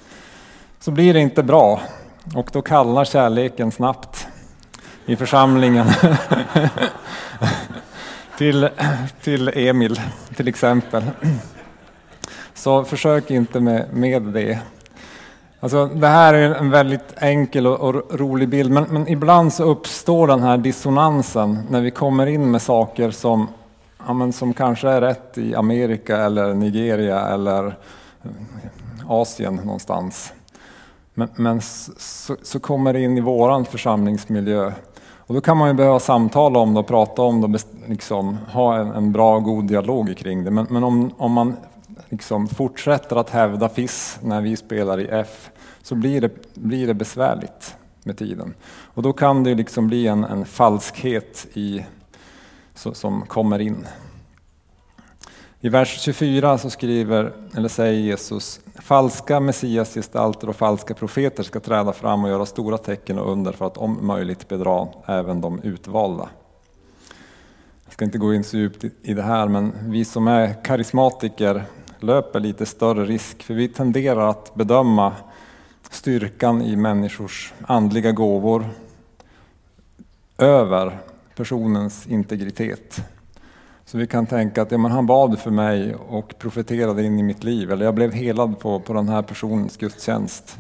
så 0.80 0.92
blir 0.92 1.14
det 1.14 1.20
inte 1.20 1.44
bra. 1.44 1.82
Och 2.36 2.50
då 2.54 2.62
kallnar 2.62 3.06
kärleken 3.06 3.72
snabbt 3.72 4.28
i 5.06 5.16
församlingen. 5.16 5.88
till, 8.38 8.70
till 9.22 9.48
Emil 9.48 10.02
till 10.36 10.48
exempel. 10.48 11.04
Så 12.54 12.84
försök 12.84 13.32
inte 13.32 13.60
med, 13.60 13.94
med 13.94 14.22
det. 14.22 14.60
Alltså, 15.64 15.86
det 15.86 16.08
här 16.08 16.34
är 16.34 16.56
en 16.56 16.70
väldigt 16.70 17.14
enkel 17.18 17.68
och, 17.68 17.80
och 17.80 18.20
rolig 18.20 18.50
bild, 18.50 18.72
men, 18.72 18.84
men, 18.90 19.08
ibland 19.08 19.54
så 19.54 19.64
uppstår 19.64 20.28
den 20.28 20.44
här 20.44 20.58
dissonansen 20.58 21.60
när 21.70 21.82
vi 21.82 21.92
kommer 21.92 22.28
in 22.28 22.52
med 22.52 22.62
saker 22.62 23.12
som, 23.12 23.48
ja, 24.08 24.14
men 24.14 24.34
som 24.34 24.54
kanske 24.54 24.90
är 24.90 25.02
rätt 25.02 25.38
i 25.38 25.56
Amerika 25.56 26.18
eller 26.18 26.54
Nigeria 26.54 27.28
eller 27.28 27.68
eh, 27.68 28.32
Asien 29.08 29.56
någonstans. 29.56 30.34
Men, 31.14 31.30
men 31.36 31.62
så, 31.62 32.36
så, 32.42 32.60
kommer 32.60 32.94
det 32.94 33.02
in 33.02 33.18
i 33.18 33.22
våran 33.22 33.66
församlingsmiljö 33.66 34.72
och 35.18 35.34
då 35.34 35.42
kan 35.42 35.58
man 35.58 35.68
ju 35.68 35.74
behöva 35.74 36.00
samtala 36.00 36.60
om 36.60 36.74
det 36.74 36.80
och 36.80 36.88
prata 36.88 37.22
om 37.22 37.42
det 37.42 37.48
och 37.48 37.90
liksom, 37.90 38.38
ha 38.54 38.78
en, 38.78 38.92
en 38.92 39.12
bra 39.12 39.40
god 39.40 39.66
dialog 39.68 40.18
kring 40.18 40.44
det. 40.44 40.52
Men, 40.52 40.68
men 40.70 40.84
om, 40.84 41.12
om 41.18 41.32
man 41.32 41.56
liksom 42.10 42.48
fortsätter 42.48 43.16
att 43.16 43.30
hävda 43.30 43.70
FIS 43.70 44.20
när 44.22 44.42
vi 44.42 44.58
spelar 44.58 45.00
i 45.00 45.08
F 45.12 45.50
så 45.82 45.96
blir 45.96 46.22
det, 46.22 46.56
blir 46.56 46.88
det 46.88 46.94
besvärligt 46.94 47.76
med 48.04 48.18
tiden. 48.18 48.54
Och 48.70 49.04
då 49.04 49.14
kan 49.14 49.44
det 49.44 49.56
liksom 49.56 49.88
bli 49.88 50.08
en, 50.08 50.24
en 50.24 50.46
falskhet 50.46 51.48
i, 51.54 51.86
så, 52.74 52.94
som 52.94 53.26
kommer 53.26 53.60
in. 53.60 53.88
I 55.64 55.70
vers 55.70 56.00
24 56.00 56.58
så 56.58 56.70
skriver, 56.70 57.34
eller 57.56 57.70
säger 57.70 58.00
Jesus, 58.00 58.60
falska 58.76 59.40
messiasgestalter 59.40 60.50
och 60.50 60.56
falska 60.56 60.94
profeter 60.94 61.44
ska 61.44 61.60
träda 61.60 61.94
fram 61.94 62.24
och 62.24 62.30
göra 62.30 62.46
stora 62.46 62.78
tecken 62.78 63.20
och 63.20 63.32
under 63.32 63.52
för 63.52 63.68
att 63.68 63.78
om 63.78 64.08
möjligt 64.08 64.48
bedra 64.48 64.88
även 65.06 65.42
de 65.42 65.62
utvalda. 65.62 66.30
Jag 67.86 67.94
ska 67.94 68.06
inte 68.06 68.18
gå 68.18 68.34
in 68.34 68.44
så 68.44 68.58
djupt 68.58 68.84
i 69.02 69.14
det 69.14 69.22
här, 69.22 69.48
men 69.48 69.74
vi 69.92 70.06
som 70.06 70.28
är 70.28 70.64
karismatiker 70.64 71.64
löper 72.04 72.40
lite 72.40 72.66
större 72.66 73.06
risk, 73.06 73.44
för 73.44 73.54
vi 73.54 73.68
tenderar 73.68 74.30
att 74.30 74.56
bedöma 74.56 75.14
styrkan 75.90 76.62
i 76.62 76.76
människors 76.76 77.54
andliga 77.68 78.12
gåvor 78.12 78.66
över 80.38 81.00
personens 81.36 82.08
integritet. 82.08 83.02
Så 83.86 83.98
vi 83.98 84.08
kan 84.08 84.26
tänka 84.26 84.62
att 84.62 84.72
ja, 84.72 84.78
men 84.78 84.92
han 84.92 85.06
bad 85.06 85.40
för 85.40 85.52
mig 85.52 85.96
och 85.96 86.38
profeterade 86.38 87.04
in 87.04 87.20
i 87.20 87.24
mitt 87.24 87.44
liv, 87.44 87.72
eller 87.72 87.86
jag 87.86 87.96
blev 87.96 88.12
helad 88.12 88.60
på, 88.60 88.80
på 88.80 88.94
den 88.94 89.10
här 89.10 89.22
personens 89.22 89.78
gudstjänst. 89.78 90.58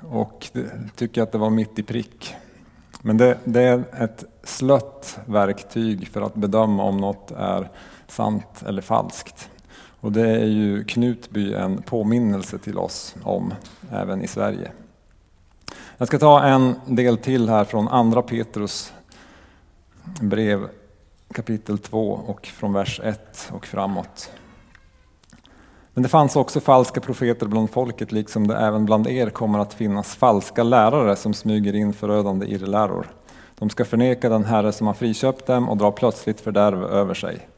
Och 0.00 0.48
det, 0.52 0.70
tycker 0.96 1.22
att 1.22 1.32
det 1.32 1.38
var 1.38 1.50
mitt 1.50 1.78
i 1.78 1.82
prick. 1.82 2.34
Men 3.02 3.16
det, 3.16 3.38
det, 3.44 3.62
är 3.62 3.84
ett 4.02 4.24
slött 4.44 5.18
verktyg 5.26 6.08
för 6.08 6.20
att 6.20 6.34
bedöma 6.34 6.82
om 6.82 6.96
något 6.96 7.30
är 7.30 7.70
sant 8.06 8.62
eller 8.66 8.82
falskt. 8.82 9.50
Och 10.00 10.12
det 10.12 10.30
är 10.30 10.46
ju 10.46 10.84
Knutby 10.84 11.54
en 11.54 11.82
påminnelse 11.82 12.58
till 12.58 12.78
oss 12.78 13.14
om, 13.22 13.54
även 13.92 14.22
i 14.22 14.26
Sverige. 14.26 14.72
Jag 15.98 16.08
ska 16.08 16.18
ta 16.18 16.42
en 16.42 16.74
del 16.86 17.16
till 17.16 17.48
här 17.48 17.64
från 17.64 17.88
andra 17.88 18.22
Petrus 18.22 18.92
brev 20.20 20.68
kapitel 21.34 21.78
2 21.78 22.12
och 22.26 22.46
från 22.46 22.72
vers 22.72 23.00
1 23.04 23.50
och 23.52 23.66
framåt. 23.66 24.30
Men 25.94 26.02
det 26.02 26.08
fanns 26.08 26.36
också 26.36 26.60
falska 26.60 27.00
profeter 27.00 27.46
bland 27.46 27.70
folket, 27.70 28.12
liksom 28.12 28.46
det 28.46 28.56
även 28.56 28.84
bland 28.84 29.06
er 29.06 29.30
kommer 29.30 29.58
att 29.58 29.74
finnas 29.74 30.14
falska 30.14 30.62
lärare 30.62 31.16
som 31.16 31.34
smyger 31.34 31.74
in 31.74 31.92
förödande 31.92 32.46
irrläror. 32.46 33.06
De 33.58 33.70
ska 33.70 33.84
förneka 33.84 34.28
den 34.28 34.44
Herre 34.44 34.72
som 34.72 34.86
har 34.86 34.94
friköpt 34.94 35.46
dem 35.46 35.68
och 35.68 35.76
dra 35.76 35.92
plötsligt 35.92 36.40
fördärv 36.40 36.84
över 36.84 37.14
sig. 37.14 37.48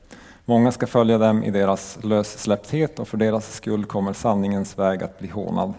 Många 0.50 0.72
ska 0.72 0.86
följa 0.86 1.18
dem 1.18 1.44
i 1.44 1.50
deras 1.50 1.98
lössläppthet 2.02 2.98
och 2.98 3.08
för 3.08 3.16
deras 3.16 3.54
skull 3.54 3.84
kommer 3.84 4.12
sanningens 4.12 4.78
väg 4.78 5.02
att 5.02 5.18
bli 5.18 5.28
hånad. 5.28 5.74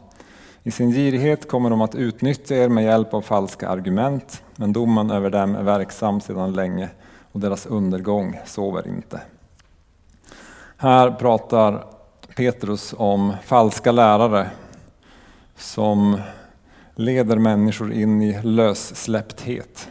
I 0.63 0.71
sin 0.71 0.91
girighet 0.91 1.47
kommer 1.47 1.69
de 1.69 1.81
att 1.81 1.95
utnyttja 1.95 2.55
er 2.55 2.69
med 2.69 2.83
hjälp 2.83 3.13
av 3.13 3.21
falska 3.21 3.69
argument, 3.69 4.43
men 4.55 4.73
domen 4.73 5.11
över 5.11 5.29
dem 5.29 5.55
är 5.55 5.63
verksam 5.63 6.21
sedan 6.21 6.53
länge 6.53 6.89
och 7.31 7.39
deras 7.39 7.65
undergång 7.65 8.39
sover 8.45 8.87
inte. 8.87 9.21
Här 10.77 11.11
pratar 11.11 11.85
Petrus 12.35 12.93
om 12.97 13.33
falska 13.43 13.91
lärare 13.91 14.49
som 15.55 16.21
leder 16.95 17.37
människor 17.37 17.93
in 17.93 18.21
i 18.21 18.41
lössläppthet. 18.43 19.89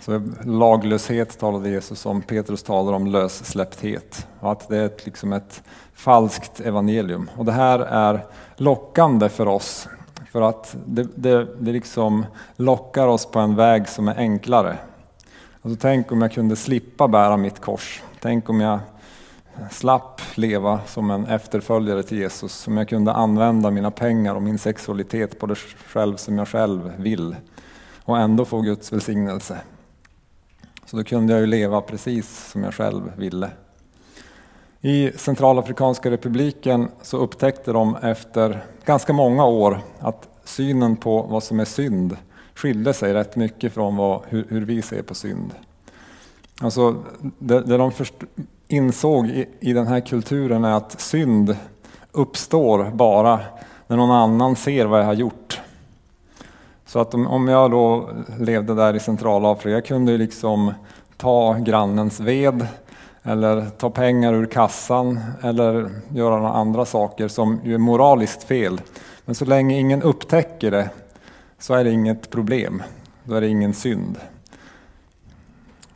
Så 0.00 0.22
laglöshet 0.44 1.38
talade 1.38 1.68
Jesus 1.68 2.06
om, 2.06 2.22
Petrus 2.22 2.62
talar 2.62 2.92
om 2.92 3.06
lössläppthet. 3.06 4.26
Och 4.40 4.52
att 4.52 4.68
det 4.68 4.76
är 4.76 4.86
ett, 4.86 5.06
liksom 5.06 5.32
ett 5.32 5.62
falskt 5.94 6.60
evangelium. 6.60 7.30
Och 7.36 7.44
det 7.44 7.52
här 7.52 7.78
är 7.78 8.26
lockande 8.56 9.28
för 9.28 9.48
oss. 9.48 9.88
För 10.32 10.42
att 10.42 10.76
det, 10.86 11.08
det, 11.14 11.46
det 11.58 11.72
liksom 11.72 12.26
lockar 12.56 13.06
oss 13.06 13.26
på 13.26 13.38
en 13.38 13.56
väg 13.56 13.88
som 13.88 14.08
är 14.08 14.16
enklare. 14.16 14.76
Alltså, 15.62 15.78
tänk 15.80 16.12
om 16.12 16.22
jag 16.22 16.32
kunde 16.32 16.56
slippa 16.56 17.08
bära 17.08 17.36
mitt 17.36 17.60
kors. 17.60 18.02
Tänk 18.20 18.48
om 18.48 18.60
jag 18.60 18.78
slapp 19.70 20.20
leva 20.34 20.80
som 20.86 21.10
en 21.10 21.26
efterföljare 21.26 22.02
till 22.02 22.18
Jesus. 22.18 22.66
Om 22.68 22.76
jag 22.76 22.88
kunde 22.88 23.12
använda 23.12 23.70
mina 23.70 23.90
pengar 23.90 24.34
och 24.34 24.42
min 24.42 24.58
sexualitet 24.58 25.38
på 25.38 25.46
det 25.46 25.54
själv 25.86 26.16
som 26.16 26.38
jag 26.38 26.48
själv 26.48 26.92
vill. 26.96 27.36
Och 28.04 28.18
ändå 28.18 28.44
få 28.44 28.60
Guds 28.60 28.92
välsignelse. 28.92 29.58
Så 30.90 30.96
då 30.96 31.04
kunde 31.04 31.32
jag 31.32 31.40
ju 31.40 31.46
leva 31.46 31.80
precis 31.80 32.50
som 32.50 32.64
jag 32.64 32.74
själv 32.74 33.12
ville. 33.16 33.50
I 34.80 35.12
Centralafrikanska 35.16 36.10
republiken 36.10 36.88
så 37.02 37.16
upptäckte 37.16 37.72
de 37.72 37.96
efter 37.96 38.64
ganska 38.84 39.12
många 39.12 39.44
år 39.44 39.80
att 39.98 40.28
synen 40.44 40.96
på 40.96 41.22
vad 41.22 41.42
som 41.42 41.60
är 41.60 41.64
synd 41.64 42.16
skilde 42.54 42.92
sig 42.92 43.14
rätt 43.14 43.36
mycket 43.36 43.72
från 43.72 43.96
vad, 43.96 44.22
hur, 44.28 44.46
hur 44.48 44.64
vi 44.64 44.82
ser 44.82 45.02
på 45.02 45.14
synd. 45.14 45.54
Alltså, 46.60 46.96
det, 47.38 47.60
det 47.60 47.76
de 47.76 47.92
först, 47.92 48.14
insåg 48.68 49.26
i, 49.26 49.48
i 49.60 49.72
den 49.72 49.86
här 49.86 50.00
kulturen 50.00 50.64
är 50.64 50.72
att 50.72 51.00
synd 51.00 51.56
uppstår 52.12 52.90
bara 52.94 53.40
när 53.86 53.96
någon 53.96 54.10
annan 54.10 54.56
ser 54.56 54.86
vad 54.86 55.00
jag 55.00 55.06
har 55.06 55.14
gjort. 55.14 55.59
Så 56.90 56.98
att 56.98 57.14
om, 57.14 57.26
om 57.26 57.48
jag 57.48 57.70
då 57.70 58.08
levde 58.38 58.74
där 58.74 58.96
i 58.96 59.00
Centralafrika, 59.00 59.70
jag 59.70 59.84
kunde 59.84 60.18
liksom 60.18 60.74
ta 61.16 61.54
grannens 61.54 62.20
ved 62.20 62.66
eller 63.22 63.66
ta 63.66 63.90
pengar 63.90 64.34
ur 64.34 64.46
kassan 64.46 65.20
eller 65.42 65.90
göra 66.08 66.36
några 66.36 66.52
andra 66.52 66.84
saker 66.84 67.28
som 67.28 67.60
ju 67.64 67.74
är 67.74 67.78
moraliskt 67.78 68.42
fel. 68.42 68.80
Men 69.24 69.34
så 69.34 69.44
länge 69.44 69.78
ingen 69.78 70.02
upptäcker 70.02 70.70
det 70.70 70.90
så 71.58 71.74
är 71.74 71.84
det 71.84 71.90
inget 71.90 72.30
problem. 72.30 72.82
Då 73.24 73.34
är 73.34 73.40
det 73.40 73.48
ingen 73.48 73.74
synd. 73.74 74.16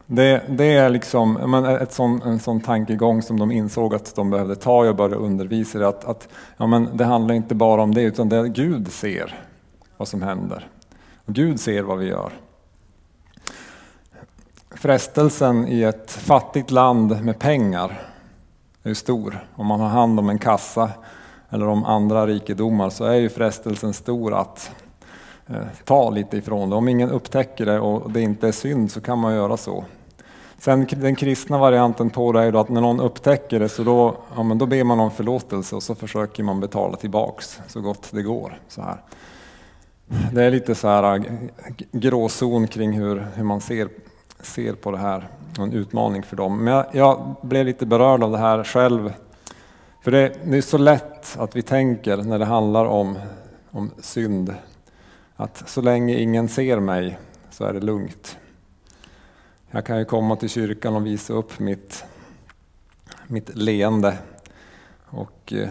Det, 0.07 0.43
det 0.49 0.73
är 0.77 0.91
liksom 0.91 1.55
ett 1.81 1.93
sån, 1.93 2.23
en 2.23 2.39
sån 2.39 2.61
tankegång 2.61 3.23
som 3.23 3.39
de 3.39 3.53
insåg 3.53 3.95
att 3.95 4.15
de 4.15 4.31
behövde 4.31 4.57
ta 4.57 4.89
och 4.89 4.97
börja 4.97 5.17
undervisa 5.17 5.79
i. 5.79 5.85
Att, 5.85 6.05
att 6.05 6.29
ja, 6.57 6.67
men 6.67 6.97
det 6.97 7.05
handlar 7.05 7.35
inte 7.35 7.55
bara 7.55 7.83
om 7.83 7.95
det, 7.95 8.03
utan 8.03 8.29
det 8.29 8.49
Gud 8.49 8.93
ser 8.93 9.35
vad 9.97 10.09
som 10.09 10.23
händer. 10.23 10.69
Gud 11.27 11.61
ser 11.61 11.83
vad 11.83 11.99
vi 11.99 12.07
gör. 12.07 12.33
Frestelsen 14.71 15.69
i 15.69 15.83
ett 15.83 16.11
fattigt 16.11 16.71
land 16.71 17.25
med 17.25 17.39
pengar 17.39 18.03
är 18.83 18.95
stor. 18.95 19.47
Om 19.55 19.67
man 19.67 19.81
har 19.81 19.89
hand 19.89 20.19
om 20.19 20.29
en 20.29 20.39
kassa 20.39 20.91
eller 21.51 21.69
om 21.69 21.85
andra 21.85 22.27
rikedomar 22.27 22.91
så 22.91 23.05
är 23.05 23.15
ju 23.15 23.29
frestelsen 23.29 23.93
stor 23.93 24.35
att 24.35 24.71
eh, 25.47 25.57
ta 25.85 26.11
lite 26.11 26.37
ifrån 26.37 26.71
det. 26.71 26.77
Om 26.77 26.89
ingen 26.89 27.11
upptäcker 27.11 27.67
det 27.67 27.81
och 27.81 28.11
det 28.11 28.21
inte 28.21 28.49
är 28.49 28.53
synd 28.53 28.91
så 28.91 29.01
kan 29.01 29.19
man 29.19 29.35
göra 29.35 29.57
så. 29.57 29.85
Sen 30.59 30.87
den 30.91 31.17
kristna 31.17 31.59
varianten 31.59 32.11
på 32.11 32.33
det 32.33 32.41
är 32.41 32.53
då 32.53 32.59
att 32.59 32.69
när 32.69 32.81
någon 32.81 33.01
upptäcker 33.01 33.61
det 33.61 33.69
så 33.69 33.83
då, 33.83 34.17
ja, 34.37 34.43
men 34.43 34.59
då 34.59 34.67
ber 34.67 34.85
man 34.85 35.01
om 35.01 35.11
förlåtelse 35.11 35.77
och 35.77 35.83
så 35.83 35.95
försöker 35.95 36.43
man 36.43 36.61
betala 36.61 36.97
tillbaks 36.97 37.61
så 37.67 37.81
gott 37.81 38.09
det 38.11 38.23
går. 38.23 38.59
Så 38.69 38.83
här. 38.83 38.97
Det 40.07 40.43
är 40.43 40.51
lite 40.51 40.75
så 40.75 40.89
här 40.89 41.17
äh, 41.17 41.23
gråzon 41.93 42.67
kring 42.67 42.93
hur, 42.93 43.27
hur 43.35 43.45
man 43.45 43.61
ser, 43.61 43.89
ser 44.41 44.73
på 44.73 44.91
det 44.91 44.99
här, 44.99 45.29
en 45.59 45.73
utmaning 45.73 46.23
för 46.23 46.37
dem. 46.37 46.65
Men 46.65 46.75
jag, 46.75 46.87
jag 46.93 47.37
blev 47.43 47.67
lite 47.67 47.87
berörd 47.87 48.23
av 48.23 48.33
det 48.33 48.39
här 48.39 48.65
själv. 48.65 49.13
För 50.03 50.11
det, 50.11 50.33
det 50.45 50.57
är 50.57 50.63
så 50.63 50.79
lätt 50.79 51.39
att 51.39 51.57
vi 51.57 51.63
tänker 51.63 52.17
när 52.17 52.39
det 52.39 52.45
handlar 52.45 52.85
om, 52.85 53.19
om 53.71 53.91
synd, 53.99 54.55
att 55.37 55.69
så 55.69 55.81
länge 55.81 56.15
ingen 56.15 56.49
ser 56.49 56.81
mig 56.81 57.19
så 57.51 57.65
är 57.65 57.73
det 57.73 57.81
lugnt. 57.81 58.37
Jag 59.71 59.87
kan 59.87 59.99
ju 59.99 60.05
komma 60.05 60.37
till 60.37 60.49
kyrkan 60.49 60.97
och 60.97 61.07
visa 61.07 61.33
upp 61.33 61.59
mitt, 61.59 62.05
mitt 63.27 63.57
leende 63.57 64.19
och 65.05 65.53
eh, 65.53 65.69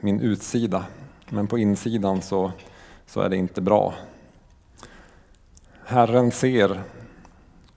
min 0.00 0.20
utsida. 0.20 0.84
Men 1.28 1.46
på 1.46 1.58
insidan 1.58 2.22
så, 2.22 2.52
så 3.10 3.20
är 3.20 3.28
det 3.28 3.36
inte 3.36 3.60
bra. 3.60 3.94
Herren 5.84 6.32
ser 6.32 6.82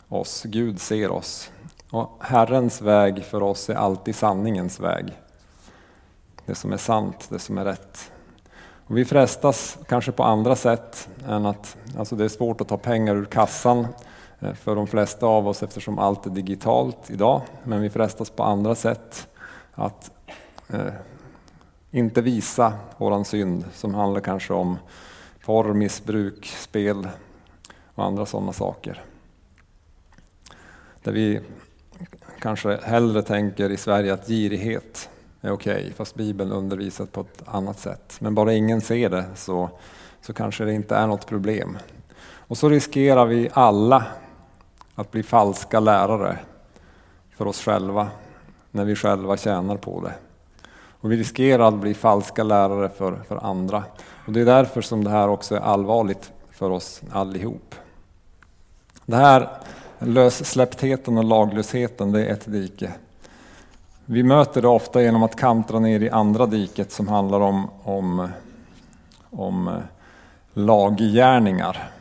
oss, 0.09 0.43
Gud 0.43 0.81
ser 0.81 1.11
oss. 1.11 1.51
Och 1.89 2.17
Herrens 2.19 2.81
väg 2.81 3.23
för 3.23 3.43
oss 3.43 3.69
är 3.69 3.75
alltid 3.75 4.15
sanningens 4.15 4.79
väg. 4.79 5.19
Det 6.45 6.55
som 6.55 6.73
är 6.73 6.77
sant, 6.77 7.27
det 7.29 7.39
som 7.39 7.57
är 7.57 7.65
rätt. 7.65 8.11
Och 8.87 8.97
vi 8.97 9.05
frestas 9.05 9.77
kanske 9.87 10.11
på 10.11 10.23
andra 10.23 10.55
sätt 10.55 11.09
än 11.27 11.45
att, 11.45 11.77
alltså 11.97 12.15
det 12.15 12.23
är 12.23 12.29
svårt 12.29 12.61
att 12.61 12.67
ta 12.67 12.77
pengar 12.77 13.15
ur 13.15 13.25
kassan 13.25 13.87
eh, 14.39 14.53
för 14.53 14.75
de 14.75 14.87
flesta 14.87 15.25
av 15.25 15.47
oss 15.47 15.63
eftersom 15.63 15.99
allt 15.99 16.25
är 16.25 16.29
digitalt 16.29 17.11
idag. 17.11 17.41
Men 17.63 17.81
vi 17.81 17.89
frestas 17.89 18.29
på 18.29 18.43
andra 18.43 18.75
sätt 18.75 19.27
att 19.71 20.11
eh, 20.69 20.93
inte 21.91 22.21
visa 22.21 22.73
våran 22.97 23.25
synd 23.25 23.65
som 23.73 23.93
handlar 23.93 24.21
kanske 24.21 24.53
om 24.53 24.77
porr, 25.45 25.73
missbruk, 25.73 26.45
spel 26.45 27.07
och 27.95 28.05
andra 28.05 28.25
sådana 28.25 28.53
saker. 28.53 29.03
Där 31.03 31.11
vi 31.11 31.41
kanske 32.39 32.79
hellre 32.83 33.21
tänker 33.21 33.69
i 33.69 33.77
Sverige 33.77 34.13
att 34.13 34.27
girighet 34.27 35.09
är 35.41 35.51
okej, 35.51 35.73
okay, 35.73 35.93
fast 35.93 36.15
Bibeln 36.15 36.51
undervisat 36.51 37.11
på 37.11 37.21
ett 37.21 37.43
annat 37.45 37.79
sätt. 37.79 38.17
Men 38.19 38.35
bara 38.35 38.53
ingen 38.53 38.81
ser 38.81 39.09
det 39.09 39.25
så, 39.35 39.69
så 40.21 40.33
kanske 40.33 40.65
det 40.65 40.73
inte 40.73 40.95
är 40.95 41.07
något 41.07 41.27
problem. 41.27 41.77
Och 42.25 42.57
så 42.57 42.69
riskerar 42.69 43.25
vi 43.25 43.49
alla 43.53 44.05
att 44.95 45.11
bli 45.11 45.23
falska 45.23 45.79
lärare 45.79 46.39
för 47.35 47.47
oss 47.47 47.61
själva 47.61 48.09
när 48.71 48.85
vi 48.85 48.95
själva 48.95 49.37
tjänar 49.37 49.77
på 49.77 50.01
det. 50.01 50.13
Och 51.03 51.11
vi 51.11 51.17
riskerar 51.17 51.67
att 51.67 51.73
bli 51.73 51.93
falska 51.93 52.43
lärare 52.43 52.89
för, 52.89 53.23
för 53.27 53.45
andra. 53.45 53.83
Och 54.25 54.33
det 54.33 54.41
är 54.41 54.45
därför 54.45 54.81
som 54.81 55.03
det 55.03 55.09
här 55.09 55.27
också 55.27 55.55
är 55.55 55.59
allvarligt 55.59 56.31
för 56.51 56.69
oss 56.69 57.01
allihop. 57.11 57.75
Det 59.05 59.15
här 59.15 59.49
lössläpptheten 59.99 61.17
och 61.17 61.23
laglösheten, 61.23 62.11
det 62.11 62.25
är 62.25 62.33
ett 62.33 62.51
dike. 62.51 62.91
Vi 64.05 64.23
möter 64.23 64.61
det 64.61 64.67
ofta 64.67 65.01
genom 65.01 65.23
att 65.23 65.35
kantra 65.35 65.79
ner 65.79 65.99
i 65.99 66.09
andra 66.09 66.45
diket 66.45 66.91
som 66.91 67.07
handlar 67.07 67.39
om, 67.39 67.69
om, 67.83 68.27
om 69.29 69.67
eh, 69.67 69.73
laggärningar. 70.53 71.91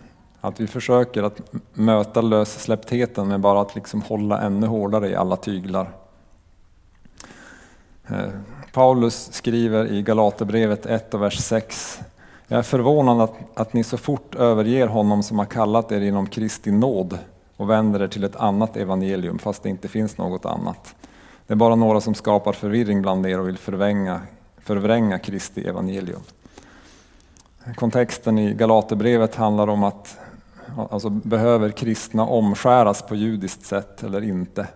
Att 0.41 0.61
vi 0.61 0.67
försöker 0.67 1.23
att 1.23 1.41
möta 1.73 2.21
lössläpptheten 2.21 3.29
med 3.29 3.41
bara 3.41 3.61
att 3.61 3.75
liksom 3.75 4.03
hålla 4.03 4.41
ännu 4.41 4.67
hårdare 4.67 5.09
i 5.09 5.15
alla 5.15 5.37
tyglar. 5.37 5.93
Eh, 8.09 8.29
Paulus 8.73 9.33
skriver 9.33 9.93
i 9.93 10.03
Galaterbrevet 10.03 10.87
1 10.87 11.15
och 11.15 11.23
vers 11.23 11.39
6. 11.39 12.01
Jag 12.49 12.59
är 12.59 12.63
förvånad 12.63 13.21
att, 13.21 13.35
att 13.55 13.73
ni 13.73 13.85
så 13.85 13.97
fort 13.97 14.35
överger 14.35 14.87
honom 14.87 15.23
som 15.23 15.39
har 15.39 15.47
kallat 15.47 15.93
er 15.93 16.01
inom 16.01 16.27
Kristi 16.27 16.71
nåd 16.71 17.19
och 17.57 17.71
vänder 17.71 18.03
er 18.03 18.09
till 18.09 18.25
ett 18.25 18.37
annat 18.37 18.77
evangelium 18.77 19.39
fast 19.39 19.63
det 19.63 19.69
inte 19.69 19.89
finns 19.89 20.19
något 20.19 20.47
annat. 20.47 20.95
Det 21.47 21.55
är 21.55 21.57
bara 21.57 21.75
några 21.75 22.01
som 22.01 22.15
skapar 22.15 22.53
förvirring 22.53 23.03
bland 23.03 23.27
er 23.27 23.41
och 23.41 23.49
vill 23.49 23.59
förvränga, 23.59 24.21
förvränga 24.59 25.19
Kristi 25.19 25.69
evangelium. 25.69 26.23
Kontexten 27.77 28.39
i 28.39 28.55
Galaterbrevet 28.55 29.35
handlar 29.35 29.69
om 29.69 29.85
att 29.85 30.19
Alltså 30.91 31.11
behöver 31.11 31.71
kristna 31.71 32.27
omskäras 32.27 33.03
på 33.03 33.15
judiskt 33.15 33.67
sätt 33.67 34.03
eller 34.03 34.25
inte? 34.25 34.67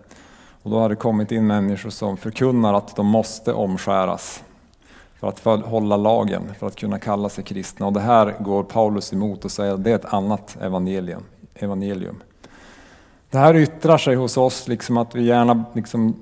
Och 0.66 0.72
då 0.72 0.78
har 0.78 0.88
det 0.88 0.96
kommit 0.96 1.32
in 1.32 1.46
människor 1.46 1.90
som 1.90 2.16
förkunnar 2.16 2.74
att 2.74 2.96
de 2.96 3.06
måste 3.06 3.52
omskäras 3.52 4.44
för 5.14 5.28
att 5.28 5.64
hålla 5.64 5.96
lagen, 5.96 6.54
för 6.58 6.66
att 6.66 6.76
kunna 6.76 6.98
kalla 6.98 7.28
sig 7.28 7.44
kristna. 7.44 7.86
Och 7.86 7.92
det 7.92 8.00
här 8.00 8.36
går 8.40 8.62
Paulus 8.62 9.12
emot 9.12 9.44
och 9.44 9.50
säger 9.50 9.74
att 9.74 9.84
det 9.84 9.90
är 9.90 9.94
ett 9.94 10.12
annat 10.14 10.56
evangelium. 10.60 11.22
evangelium. 11.54 12.22
Det 13.30 13.38
här 13.38 13.56
yttrar 13.56 13.98
sig 13.98 14.14
hos 14.14 14.36
oss, 14.36 14.68
liksom 14.68 14.96
att 14.96 15.14
vi 15.14 15.22
gärna, 15.22 15.64
liksom, 15.72 16.16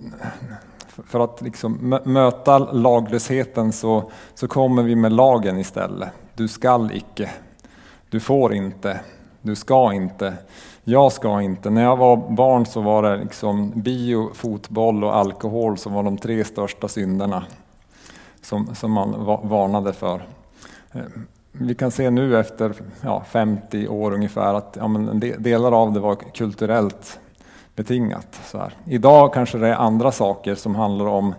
för 0.87 1.20
att 1.20 1.42
liksom 1.42 1.98
möta 2.04 2.59
laglösheten 2.59 3.72
så, 3.72 4.11
så 4.35 4.48
kommer 4.48 4.83
vi 4.83 4.96
med 4.96 5.12
lagen 5.12 5.59
istället. 5.59 6.09
Du 6.35 6.48
skall 6.48 6.90
icke, 6.94 7.30
du 8.11 8.20
får 8.20 8.54
inte, 8.54 9.00
du 9.42 9.57
ska 9.57 9.92
inte, 9.92 10.35
jag 10.84 11.12
ska 11.12 11.42
inte. 11.42 11.70
När 11.70 11.82
jag 11.82 11.96
var 11.96 12.16
barn 12.16 12.66
så 12.66 12.80
var 12.80 13.02
det 13.02 13.16
liksom 13.16 13.72
bio, 13.74 14.30
fotboll 14.34 15.04
och 15.04 15.16
alkohol 15.16 15.78
som 15.78 15.92
var 15.92 16.02
de 16.02 16.18
tre 16.18 16.44
största 16.44 16.88
synderna 16.88 17.44
som, 18.42 18.74
som 18.74 18.92
man 18.92 19.24
varnade 19.42 19.92
för. 19.92 20.26
Eh, 20.92 21.02
vi 21.52 21.74
kan 21.74 21.90
se 21.90 22.10
nu 22.10 22.38
efter 22.38 22.74
ja, 23.00 23.24
50 23.28 23.88
år 23.88 24.14
ungefär 24.14 24.54
att 24.54 24.76
ja, 24.80 24.88
men 24.88 25.20
delar 25.38 25.72
av 25.72 25.92
det 25.92 26.00
var 26.00 26.14
kulturellt 26.14 27.20
betingat. 27.74 28.40
Så 28.44 28.58
här. 28.58 28.74
Idag 28.84 29.34
kanske 29.34 29.58
det 29.58 29.68
är 29.68 29.74
andra 29.74 30.12
saker 30.12 30.54
som 30.54 30.74
handlar 30.74 31.06
om 31.06 31.34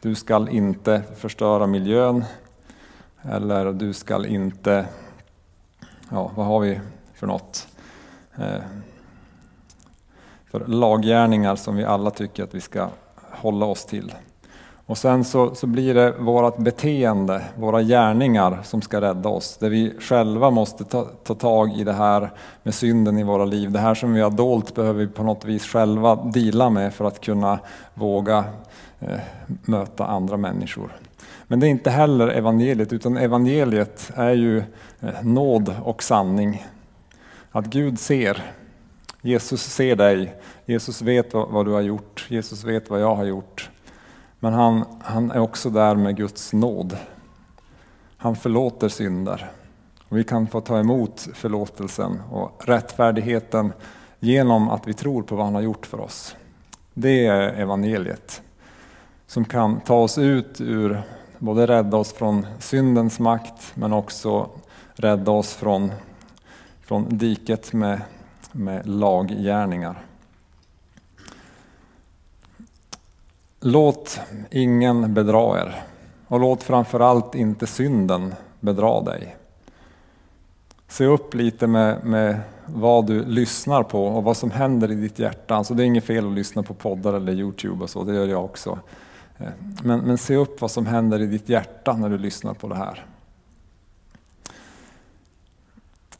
du 0.00 0.14
ska 0.14 0.48
inte 0.50 1.02
förstöra 1.16 1.66
miljön 1.66 2.24
eller 3.22 3.72
du 3.72 3.92
ska 3.92 4.26
inte, 4.26 4.86
ja 6.10 6.30
vad 6.34 6.46
har 6.46 6.60
vi 6.60 6.80
för 7.14 7.26
något? 7.26 7.68
Eh, 8.40 8.62
för 10.50 10.66
laggärningar 10.66 11.56
som 11.56 11.76
vi 11.76 11.84
alla 11.84 12.10
tycker 12.10 12.44
att 12.44 12.54
vi 12.54 12.60
ska 12.60 12.88
hålla 13.30 13.66
oss 13.66 13.84
till. 13.84 14.12
Och 14.88 14.98
sen 14.98 15.24
så, 15.24 15.54
så 15.54 15.66
blir 15.66 15.94
det 15.94 16.14
vårt 16.18 16.58
beteende, 16.58 17.42
våra 17.56 17.82
gärningar 17.82 18.58
som 18.64 18.82
ska 18.82 19.00
rädda 19.00 19.28
oss. 19.28 19.56
Där 19.56 19.70
vi 19.70 19.94
själva 20.00 20.50
måste 20.50 20.84
ta, 20.84 21.04
ta 21.04 21.34
tag 21.34 21.72
i 21.72 21.84
det 21.84 21.92
här 21.92 22.30
med 22.62 22.74
synden 22.74 23.18
i 23.18 23.22
våra 23.22 23.44
liv. 23.44 23.70
Det 23.70 23.78
här 23.78 23.94
som 23.94 24.12
vi 24.14 24.20
har 24.20 24.30
dolt 24.30 24.74
behöver 24.74 25.00
vi 25.00 25.06
på 25.06 25.22
något 25.22 25.44
vis 25.44 25.66
själva 25.66 26.16
dela 26.16 26.70
med 26.70 26.94
för 26.94 27.04
att 27.04 27.20
kunna 27.20 27.58
våga 27.94 28.44
eh, 29.00 29.18
möta 29.46 30.06
andra 30.06 30.36
människor. 30.36 30.92
Men 31.46 31.60
det 31.60 31.66
är 31.66 31.70
inte 31.70 31.90
heller 31.90 32.28
evangeliet, 32.28 32.92
utan 32.92 33.16
evangeliet 33.16 34.10
är 34.14 34.32
ju 34.32 34.58
eh, 35.00 35.22
nåd 35.22 35.74
och 35.84 36.02
sanning. 36.02 36.66
Att 37.58 37.66
Gud 37.66 37.98
ser. 37.98 38.52
Jesus 39.22 39.62
ser 39.62 39.96
dig. 39.96 40.34
Jesus 40.66 41.02
vet 41.02 41.34
vad, 41.34 41.66
du 41.66 41.70
har 41.70 41.80
gjort. 41.80 42.26
Jesus 42.28 42.64
vet 42.64 42.90
vad 42.90 43.00
jag 43.00 43.14
har 43.14 43.24
gjort. 43.24 43.70
Men 44.40 44.52
han, 44.52 44.84
han 45.00 45.30
är 45.30 45.40
också 45.40 45.70
där 45.70 45.94
med 45.94 46.16
Guds 46.16 46.52
nåd. 46.52 46.96
Han 48.16 48.36
förlåter 48.36 48.88
synder. 48.88 49.50
Och 50.08 50.16
vi 50.16 50.24
kan 50.24 50.46
få 50.46 50.60
ta 50.60 50.78
emot 50.78 51.28
förlåtelsen 51.34 52.20
och 52.30 52.62
rättfärdigheten 52.66 53.72
genom 54.20 54.68
att 54.68 54.88
vi 54.88 54.94
tror 54.94 55.22
på 55.22 55.36
vad 55.36 55.44
han 55.44 55.54
har 55.54 55.62
gjort 55.62 55.86
för 55.86 56.00
oss. 56.00 56.36
Det 56.94 57.26
är 57.26 57.40
evangeliet 57.40 58.42
som 59.26 59.44
kan 59.44 59.80
ta 59.80 59.96
oss 59.96 60.18
ut 60.18 60.60
ur, 60.60 61.02
både 61.38 61.66
rädda 61.66 61.96
oss 61.96 62.12
från 62.12 62.46
syndens 62.58 63.18
makt 63.18 63.72
men 63.74 63.92
också 63.92 64.50
rädda 64.94 65.30
oss 65.30 65.54
från, 65.54 65.92
från 66.88 67.18
diket 67.18 67.72
med, 67.72 68.00
med 68.52 68.86
laggärningar. 68.86 70.02
Låt 73.60 74.20
ingen 74.50 75.14
bedra 75.14 75.60
er 75.60 75.82
och 76.26 76.40
låt 76.40 76.62
framförallt 76.62 77.34
inte 77.34 77.66
synden 77.66 78.34
bedra 78.60 79.00
dig. 79.00 79.36
Se 80.86 81.06
upp 81.06 81.34
lite 81.34 81.66
med, 81.66 82.04
med 82.04 82.40
vad 82.66 83.06
du 83.06 83.24
lyssnar 83.24 83.82
på 83.82 84.06
och 84.06 84.24
vad 84.24 84.36
som 84.36 84.50
händer 84.50 84.90
i 84.90 84.94
ditt 84.94 85.18
hjärta. 85.18 85.54
Alltså 85.54 85.74
det 85.74 85.82
är 85.82 85.86
inget 85.86 86.04
fel 86.04 86.26
att 86.26 86.32
lyssna 86.32 86.62
på 86.62 86.74
poddar 86.74 87.14
eller 87.14 87.32
Youtube 87.32 87.82
och 87.82 87.90
så, 87.90 88.04
det 88.04 88.14
gör 88.14 88.26
jag 88.26 88.44
också. 88.44 88.78
Eh, 89.38 89.48
men, 89.82 90.00
men 90.00 90.18
se 90.18 90.36
upp 90.36 90.60
vad 90.60 90.70
som 90.70 90.86
händer 90.86 91.20
i 91.20 91.26
ditt 91.26 91.48
hjärta 91.48 91.92
när 91.92 92.08
du 92.08 92.18
lyssnar 92.18 92.54
på 92.54 92.68
det 92.68 92.76
här. 92.76 93.06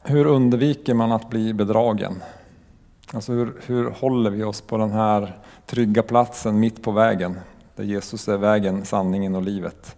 Hur 0.03 0.25
undviker 0.25 0.93
man 0.93 1.11
att 1.11 1.29
bli 1.29 1.53
bedragen? 1.53 2.23
Alltså 3.13 3.31
hur, 3.31 3.53
hur 3.65 3.89
håller 3.89 4.29
vi 4.29 4.43
oss 4.43 4.61
på 4.61 4.77
den 4.77 4.91
här 4.91 5.37
trygga 5.65 6.03
platsen 6.03 6.59
mitt 6.59 6.83
på 6.83 6.91
vägen, 6.91 7.39
där 7.75 7.83
Jesus 7.83 8.27
är 8.27 8.37
vägen, 8.37 8.85
sanningen 8.85 9.35
och 9.35 9.41
livet? 9.41 9.95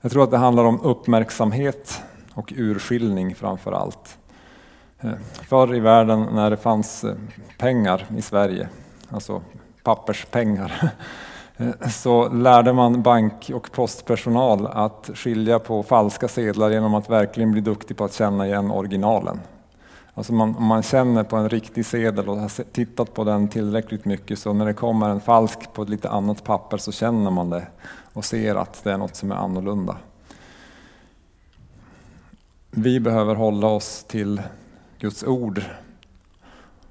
Jag 0.00 0.12
tror 0.12 0.24
att 0.24 0.30
det 0.30 0.36
handlar 0.36 0.64
om 0.64 0.80
uppmärksamhet 0.80 2.02
och 2.34 2.52
urskiljning 2.56 3.34
framför 3.34 3.72
allt. 3.72 4.18
Eh, 5.00 5.12
förr 5.32 5.74
i 5.74 5.80
världen 5.80 6.26
när 6.32 6.50
det 6.50 6.56
fanns 6.56 7.04
eh, 7.04 7.14
pengar 7.58 8.06
i 8.16 8.22
Sverige, 8.22 8.68
alltså 9.10 9.42
papperspengar, 9.82 10.90
Eh, 11.56 11.88
så 11.88 12.28
lärde 12.28 12.72
man 12.72 13.02
bank 13.02 13.50
och 13.54 13.72
postpersonal 13.72 14.66
att 14.66 15.10
skilja 15.14 15.58
på 15.58 15.82
falska 15.82 16.28
sedlar 16.28 16.70
genom 16.70 16.94
att 16.94 17.10
verkligen 17.10 17.52
bli 17.52 17.60
duktig 17.60 17.96
på 17.96 18.04
att 18.04 18.12
känna 18.12 18.46
igen 18.46 18.70
originalen. 18.70 19.40
Alltså 20.14 20.32
man, 20.32 20.56
man 20.58 20.82
känner 20.82 21.24
på 21.24 21.36
en 21.36 21.48
riktig 21.48 21.86
sedel 21.86 22.28
och 22.28 22.36
har 22.36 22.72
tittat 22.72 23.14
på 23.14 23.24
den 23.24 23.48
tillräckligt 23.48 24.04
mycket 24.04 24.38
så 24.38 24.52
när 24.52 24.66
det 24.66 24.74
kommer 24.74 25.08
en 25.08 25.20
falsk 25.20 25.72
på 25.72 25.82
ett 25.82 25.88
lite 25.88 26.10
annat 26.10 26.44
papper 26.44 26.76
så 26.76 26.92
känner 26.92 27.30
man 27.30 27.50
det 27.50 27.66
och 28.12 28.24
ser 28.24 28.54
att 28.54 28.84
det 28.84 28.92
är 28.92 28.98
något 28.98 29.16
som 29.16 29.32
är 29.32 29.36
annorlunda. 29.36 29.96
Vi 32.70 33.00
behöver 33.00 33.34
hålla 33.34 33.66
oss 33.66 34.04
till 34.08 34.42
Guds 34.98 35.24
ord. 35.24 35.62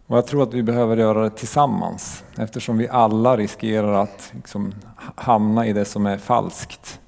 Och 0.08 0.18
jag 0.18 0.28
tror 0.28 0.44
att 0.44 0.54
vi 0.54 0.64
behöver 0.64 0.98
göra 0.98 1.24
det 1.24 1.30
tillsammans 1.30 2.24
eftersom 2.38 2.78
vi 2.78 2.90
alla 2.90 3.38
riskerar 3.38 3.94
att 3.94 4.32
liksom 4.34 4.74
hamna 5.16 5.68
i 5.68 5.74
det 5.74 5.86
som 5.86 6.06
är 6.06 6.18
falskt. 6.18 7.00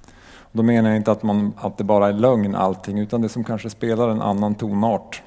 då 0.51 0.63
menar 0.63 0.89
jag 0.89 0.97
inte 0.97 1.11
att, 1.11 1.23
man, 1.23 1.53
att 1.57 1.77
det 1.77 1.83
bara 1.83 2.07
är 2.07 2.13
lögn 2.13 2.55
allting 2.55 2.99
utan 2.99 3.21
det 3.21 3.29
som 3.29 3.43
kanske 3.43 3.69
spelar 3.69 4.09
en 4.09 4.21
annan 4.21 4.55
tonart 4.55 5.21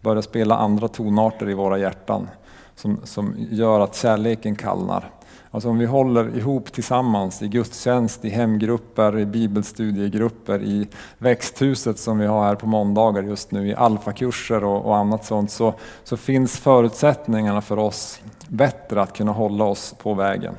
börjar 0.00 0.22
spela 0.22 0.56
andra 0.56 0.88
tonarter 0.88 1.50
i 1.50 1.54
våra 1.54 1.78
hjärtan 1.78 2.28
som, 2.74 3.00
som 3.04 3.34
gör 3.50 3.80
att 3.80 3.94
kärleken 3.96 4.56
kallnar. 4.56 5.10
Alltså 5.56 5.68
om 5.68 5.78
vi 5.78 5.86
håller 5.86 6.36
ihop 6.36 6.72
tillsammans 6.72 7.42
i 7.42 7.48
gudstjänst, 7.48 8.24
i 8.24 8.28
hemgrupper, 8.28 9.18
i 9.18 9.26
bibelstudiegrupper, 9.26 10.62
i 10.62 10.88
växthuset 11.18 11.98
som 11.98 12.18
vi 12.18 12.26
har 12.26 12.44
här 12.44 12.54
på 12.54 12.66
måndagar 12.66 13.22
just 13.22 13.50
nu, 13.50 13.68
i 13.68 13.74
alfakurser 13.74 14.64
och, 14.64 14.86
och 14.86 14.96
annat 14.96 15.24
sånt, 15.24 15.50
så, 15.50 15.74
så 16.04 16.16
finns 16.16 16.58
förutsättningarna 16.58 17.60
för 17.60 17.78
oss 17.78 18.20
bättre 18.48 19.02
att 19.02 19.16
kunna 19.16 19.32
hålla 19.32 19.64
oss 19.64 19.94
på 19.98 20.14
vägen. 20.14 20.54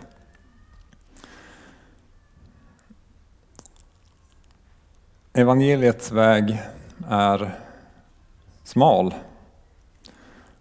Evangeliets 5.34 6.12
väg 6.12 6.62
är 7.10 7.60
smal. 8.64 9.14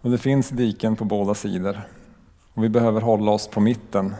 Och 0.01 0.11
det 0.11 0.17
finns 0.17 0.49
diken 0.49 0.95
på 0.95 1.05
båda 1.05 1.33
sidor. 1.33 1.81
Och 2.53 2.63
vi 2.63 2.69
behöver 2.69 3.01
hålla 3.01 3.31
oss 3.31 3.47
på 3.47 3.59
mitten. 3.59 4.15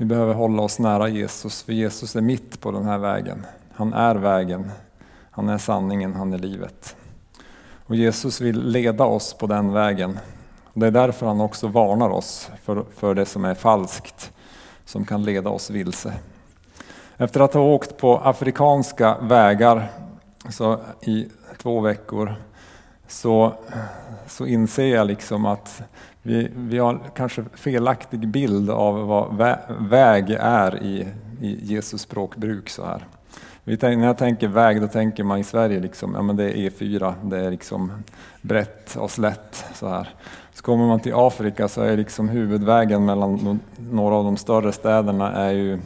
Vi 0.00 0.04
behöver 0.04 0.34
hålla 0.34 0.62
oss 0.62 0.78
nära 0.78 1.08
Jesus, 1.08 1.62
för 1.62 1.72
Jesus 1.72 2.16
är 2.16 2.20
mitt 2.20 2.60
på 2.60 2.70
den 2.70 2.84
här 2.84 2.98
vägen. 2.98 3.46
Han 3.74 3.92
är 3.92 4.14
vägen, 4.14 4.70
han 5.30 5.48
är 5.48 5.58
sanningen, 5.58 6.14
han 6.14 6.32
är 6.32 6.38
livet. 6.38 6.96
Och 7.86 7.96
Jesus 7.96 8.40
vill 8.40 8.68
leda 8.68 9.04
oss 9.04 9.34
på 9.34 9.46
den 9.46 9.72
vägen. 9.72 10.18
Det 10.74 10.86
är 10.86 10.90
därför 10.90 11.26
han 11.26 11.40
också 11.40 11.68
varnar 11.68 12.10
oss 12.10 12.50
för, 12.62 12.84
för 12.94 13.14
det 13.14 13.26
som 13.26 13.44
är 13.44 13.54
falskt, 13.54 14.32
som 14.84 15.04
kan 15.04 15.24
leda 15.24 15.50
oss 15.50 15.70
vilse. 15.70 16.12
Efter 17.16 17.40
att 17.40 17.54
ha 17.54 17.60
åkt 17.60 17.96
på 17.96 18.18
afrikanska 18.18 19.18
vägar 19.18 19.88
så 20.50 20.80
i 21.00 21.28
två 21.56 21.80
veckor 21.80 22.34
så, 23.08 23.54
så 24.26 24.46
inser 24.46 24.86
jag 24.86 25.06
liksom 25.06 25.46
att 25.46 25.82
vi, 26.22 26.50
vi 26.56 26.78
har 26.78 27.00
kanske 27.14 27.44
felaktig 27.54 28.28
bild 28.28 28.70
av 28.70 29.06
vad 29.06 29.60
väg 29.80 30.30
är 30.40 30.82
i, 30.82 31.06
i 31.40 31.64
Jesus 31.64 32.00
språkbruk. 32.02 32.68
Så 32.68 32.84
här. 32.84 33.04
När 33.64 34.06
jag 34.06 34.18
tänker 34.18 34.48
väg, 34.48 34.80
då 34.80 34.88
tänker 34.88 35.24
man 35.24 35.38
i 35.38 35.44
Sverige 35.44 35.80
liksom, 35.80 36.14
ja 36.14 36.22
men 36.22 36.36
det 36.36 36.44
är 36.44 36.70
E4, 36.70 37.14
det 37.22 37.38
är 37.38 37.50
liksom 37.50 37.92
brett 38.42 38.96
och 38.96 39.10
slätt. 39.10 39.64
Så, 39.74 39.88
här. 39.88 40.08
så 40.52 40.62
kommer 40.62 40.86
man 40.86 41.00
till 41.00 41.12
Afrika 41.14 41.68
så 41.68 41.82
är 41.82 41.96
liksom 41.96 42.28
huvudvägen 42.28 43.04
mellan 43.04 43.60
några 43.76 44.14
av 44.14 44.24
de 44.24 44.36
större 44.36 44.72
städerna 44.72 45.32
är 45.32 45.50
ju 45.50 45.78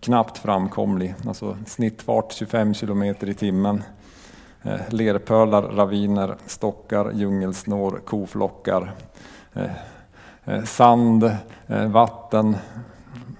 knappt 0.00 0.38
framkomlig. 0.38 1.14
Alltså 1.26 1.56
snittfart 1.66 2.32
25 2.32 2.74
kilometer 2.74 3.28
i 3.28 3.34
timmen. 3.34 3.82
Eh, 4.62 4.80
lerpölar, 4.88 5.62
raviner, 5.62 6.36
stockar, 6.46 7.12
djungelsnår, 7.14 8.00
koflockar, 8.04 8.92
eh, 9.54 9.70
eh, 10.44 10.64
sand, 10.64 11.36
vatten. 11.86 12.56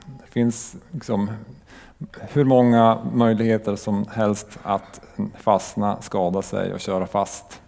Det 0.07 0.31
finns 0.31 0.77
liksom 0.91 1.31
hur 2.21 2.45
många 2.45 2.99
möjligheter 3.13 3.77
som 3.77 4.07
helst 4.11 4.59
att 4.63 5.01
fastna, 5.39 6.03
skada 6.03 6.43
sig 6.43 6.75
och 6.75 6.81
köra 6.81 7.07
fast. 7.07 7.61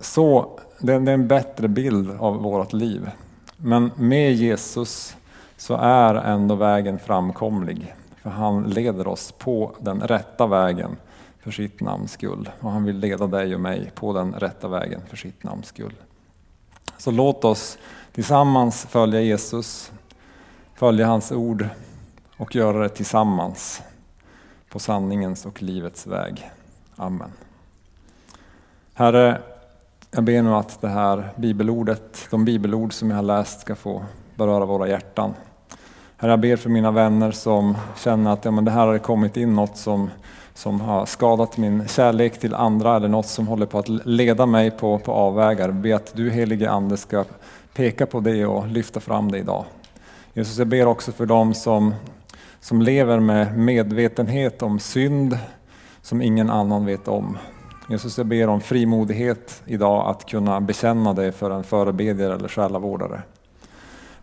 Så 0.00 0.58
det 0.78 0.92
är 0.92 1.08
en 1.08 1.28
bättre 1.28 1.68
bild 1.68 2.10
av 2.18 2.36
vårt 2.36 2.72
liv. 2.72 3.10
Men 3.56 3.90
med 3.96 4.32
Jesus 4.32 5.16
så 5.56 5.74
är 5.74 6.14
ändå 6.14 6.54
vägen 6.54 6.98
framkomlig. 6.98 7.94
För 8.22 8.30
han 8.30 8.62
leder 8.62 9.08
oss 9.08 9.32
på 9.32 9.72
den 9.80 10.00
rätta 10.00 10.46
vägen 10.46 10.96
för 11.40 11.50
sitt 11.50 11.80
namns 11.80 12.12
skull. 12.12 12.50
Och 12.60 12.70
han 12.70 12.84
vill 12.84 12.98
leda 12.98 13.26
dig 13.26 13.54
och 13.54 13.60
mig 13.60 13.92
på 13.94 14.12
den 14.12 14.32
rätta 14.34 14.68
vägen 14.68 15.00
för 15.08 15.16
sitt 15.16 15.44
namns 15.44 15.66
skull. 15.66 15.94
Så 16.98 17.10
låt 17.10 17.44
oss 17.44 17.78
tillsammans 18.12 18.86
följa 18.86 19.20
Jesus, 19.20 19.92
följa 20.74 21.06
hans 21.06 21.32
ord 21.32 21.68
och 22.36 22.54
göra 22.54 22.82
det 22.82 22.88
tillsammans 22.88 23.82
på 24.68 24.78
sanningens 24.78 25.46
och 25.46 25.62
livets 25.62 26.06
väg. 26.06 26.50
Amen. 26.96 27.32
Herre, 28.94 29.42
jag 30.10 30.24
ber 30.24 30.42
nu 30.42 30.54
att 30.54 30.80
det 30.80 30.88
här 30.88 31.30
bibelordet, 31.36 32.26
de 32.30 32.44
bibelord 32.44 32.92
som 32.92 33.10
jag 33.10 33.16
har 33.16 33.22
läst 33.22 33.60
ska 33.60 33.74
få 33.74 34.04
beröra 34.34 34.64
våra 34.64 34.88
hjärtan. 34.88 35.34
Herre, 36.16 36.32
jag 36.32 36.40
ber 36.40 36.56
för 36.56 36.70
mina 36.70 36.90
vänner 36.90 37.30
som 37.30 37.76
känner 37.96 38.32
att 38.32 38.44
ja, 38.44 38.50
men 38.50 38.64
det 38.64 38.70
här 38.70 38.86
har 38.86 38.98
kommit 38.98 39.36
in 39.36 39.54
något 39.54 39.76
som, 39.76 40.10
som 40.54 40.80
har 40.80 41.06
skadat 41.06 41.56
min 41.56 41.88
kärlek 41.88 42.40
till 42.40 42.54
andra 42.54 42.96
eller 42.96 43.08
något 43.08 43.26
som 43.26 43.48
håller 43.48 43.66
på 43.66 43.78
att 43.78 43.88
leda 43.88 44.46
mig 44.46 44.70
på, 44.70 44.98
på 44.98 45.12
avvägar. 45.12 45.70
Be 45.70 45.96
att 45.96 46.16
du 46.16 46.30
helige 46.30 46.70
Ande 46.70 46.96
ska 46.96 47.24
peka 47.74 48.06
på 48.06 48.20
det 48.20 48.46
och 48.46 48.66
lyfta 48.66 49.00
fram 49.00 49.30
det 49.30 49.38
idag. 49.38 49.64
Jesus, 50.34 50.58
jag 50.58 50.66
ber 50.66 50.86
också 50.86 51.12
för 51.12 51.26
dem 51.26 51.54
som, 51.54 51.94
som 52.60 52.82
lever 52.82 53.20
med 53.20 53.58
medvetenhet 53.58 54.62
om 54.62 54.78
synd 54.78 55.38
som 56.02 56.22
ingen 56.22 56.50
annan 56.50 56.86
vet 56.86 57.08
om. 57.08 57.38
Jesus, 57.88 58.18
jag 58.18 58.26
ber 58.26 58.48
om 58.48 58.60
frimodighet 58.60 59.62
idag 59.66 60.10
att 60.10 60.26
kunna 60.26 60.60
bekänna 60.60 61.12
det 61.12 61.32
för 61.32 61.50
en 61.50 61.64
förebedjare 61.64 62.34
eller 62.34 62.48
själavårdare. 62.48 63.22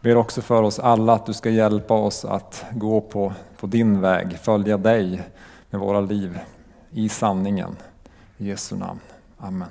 Ber 0.02 0.18
också 0.18 0.42
för 0.42 0.64
oss 0.64 0.80
alla 0.80 1.14
att 1.14 1.26
du 1.26 1.34
ska 1.34 1.50
hjälpa 1.50 1.94
oss 1.94 2.26
att 2.26 2.66
gå 2.72 3.02
på, 3.02 3.34
på 3.60 3.68
din 3.68 4.02
väg, 4.02 4.38
följa 4.42 4.78
dig 4.78 5.22
med 5.70 5.80
våra 5.80 6.02
liv 6.02 6.40
i 6.92 7.10
sanningen. 7.10 7.76
I 8.38 8.48
Jesu 8.48 8.76
namn. 8.76 9.00
Amen. 9.38 9.70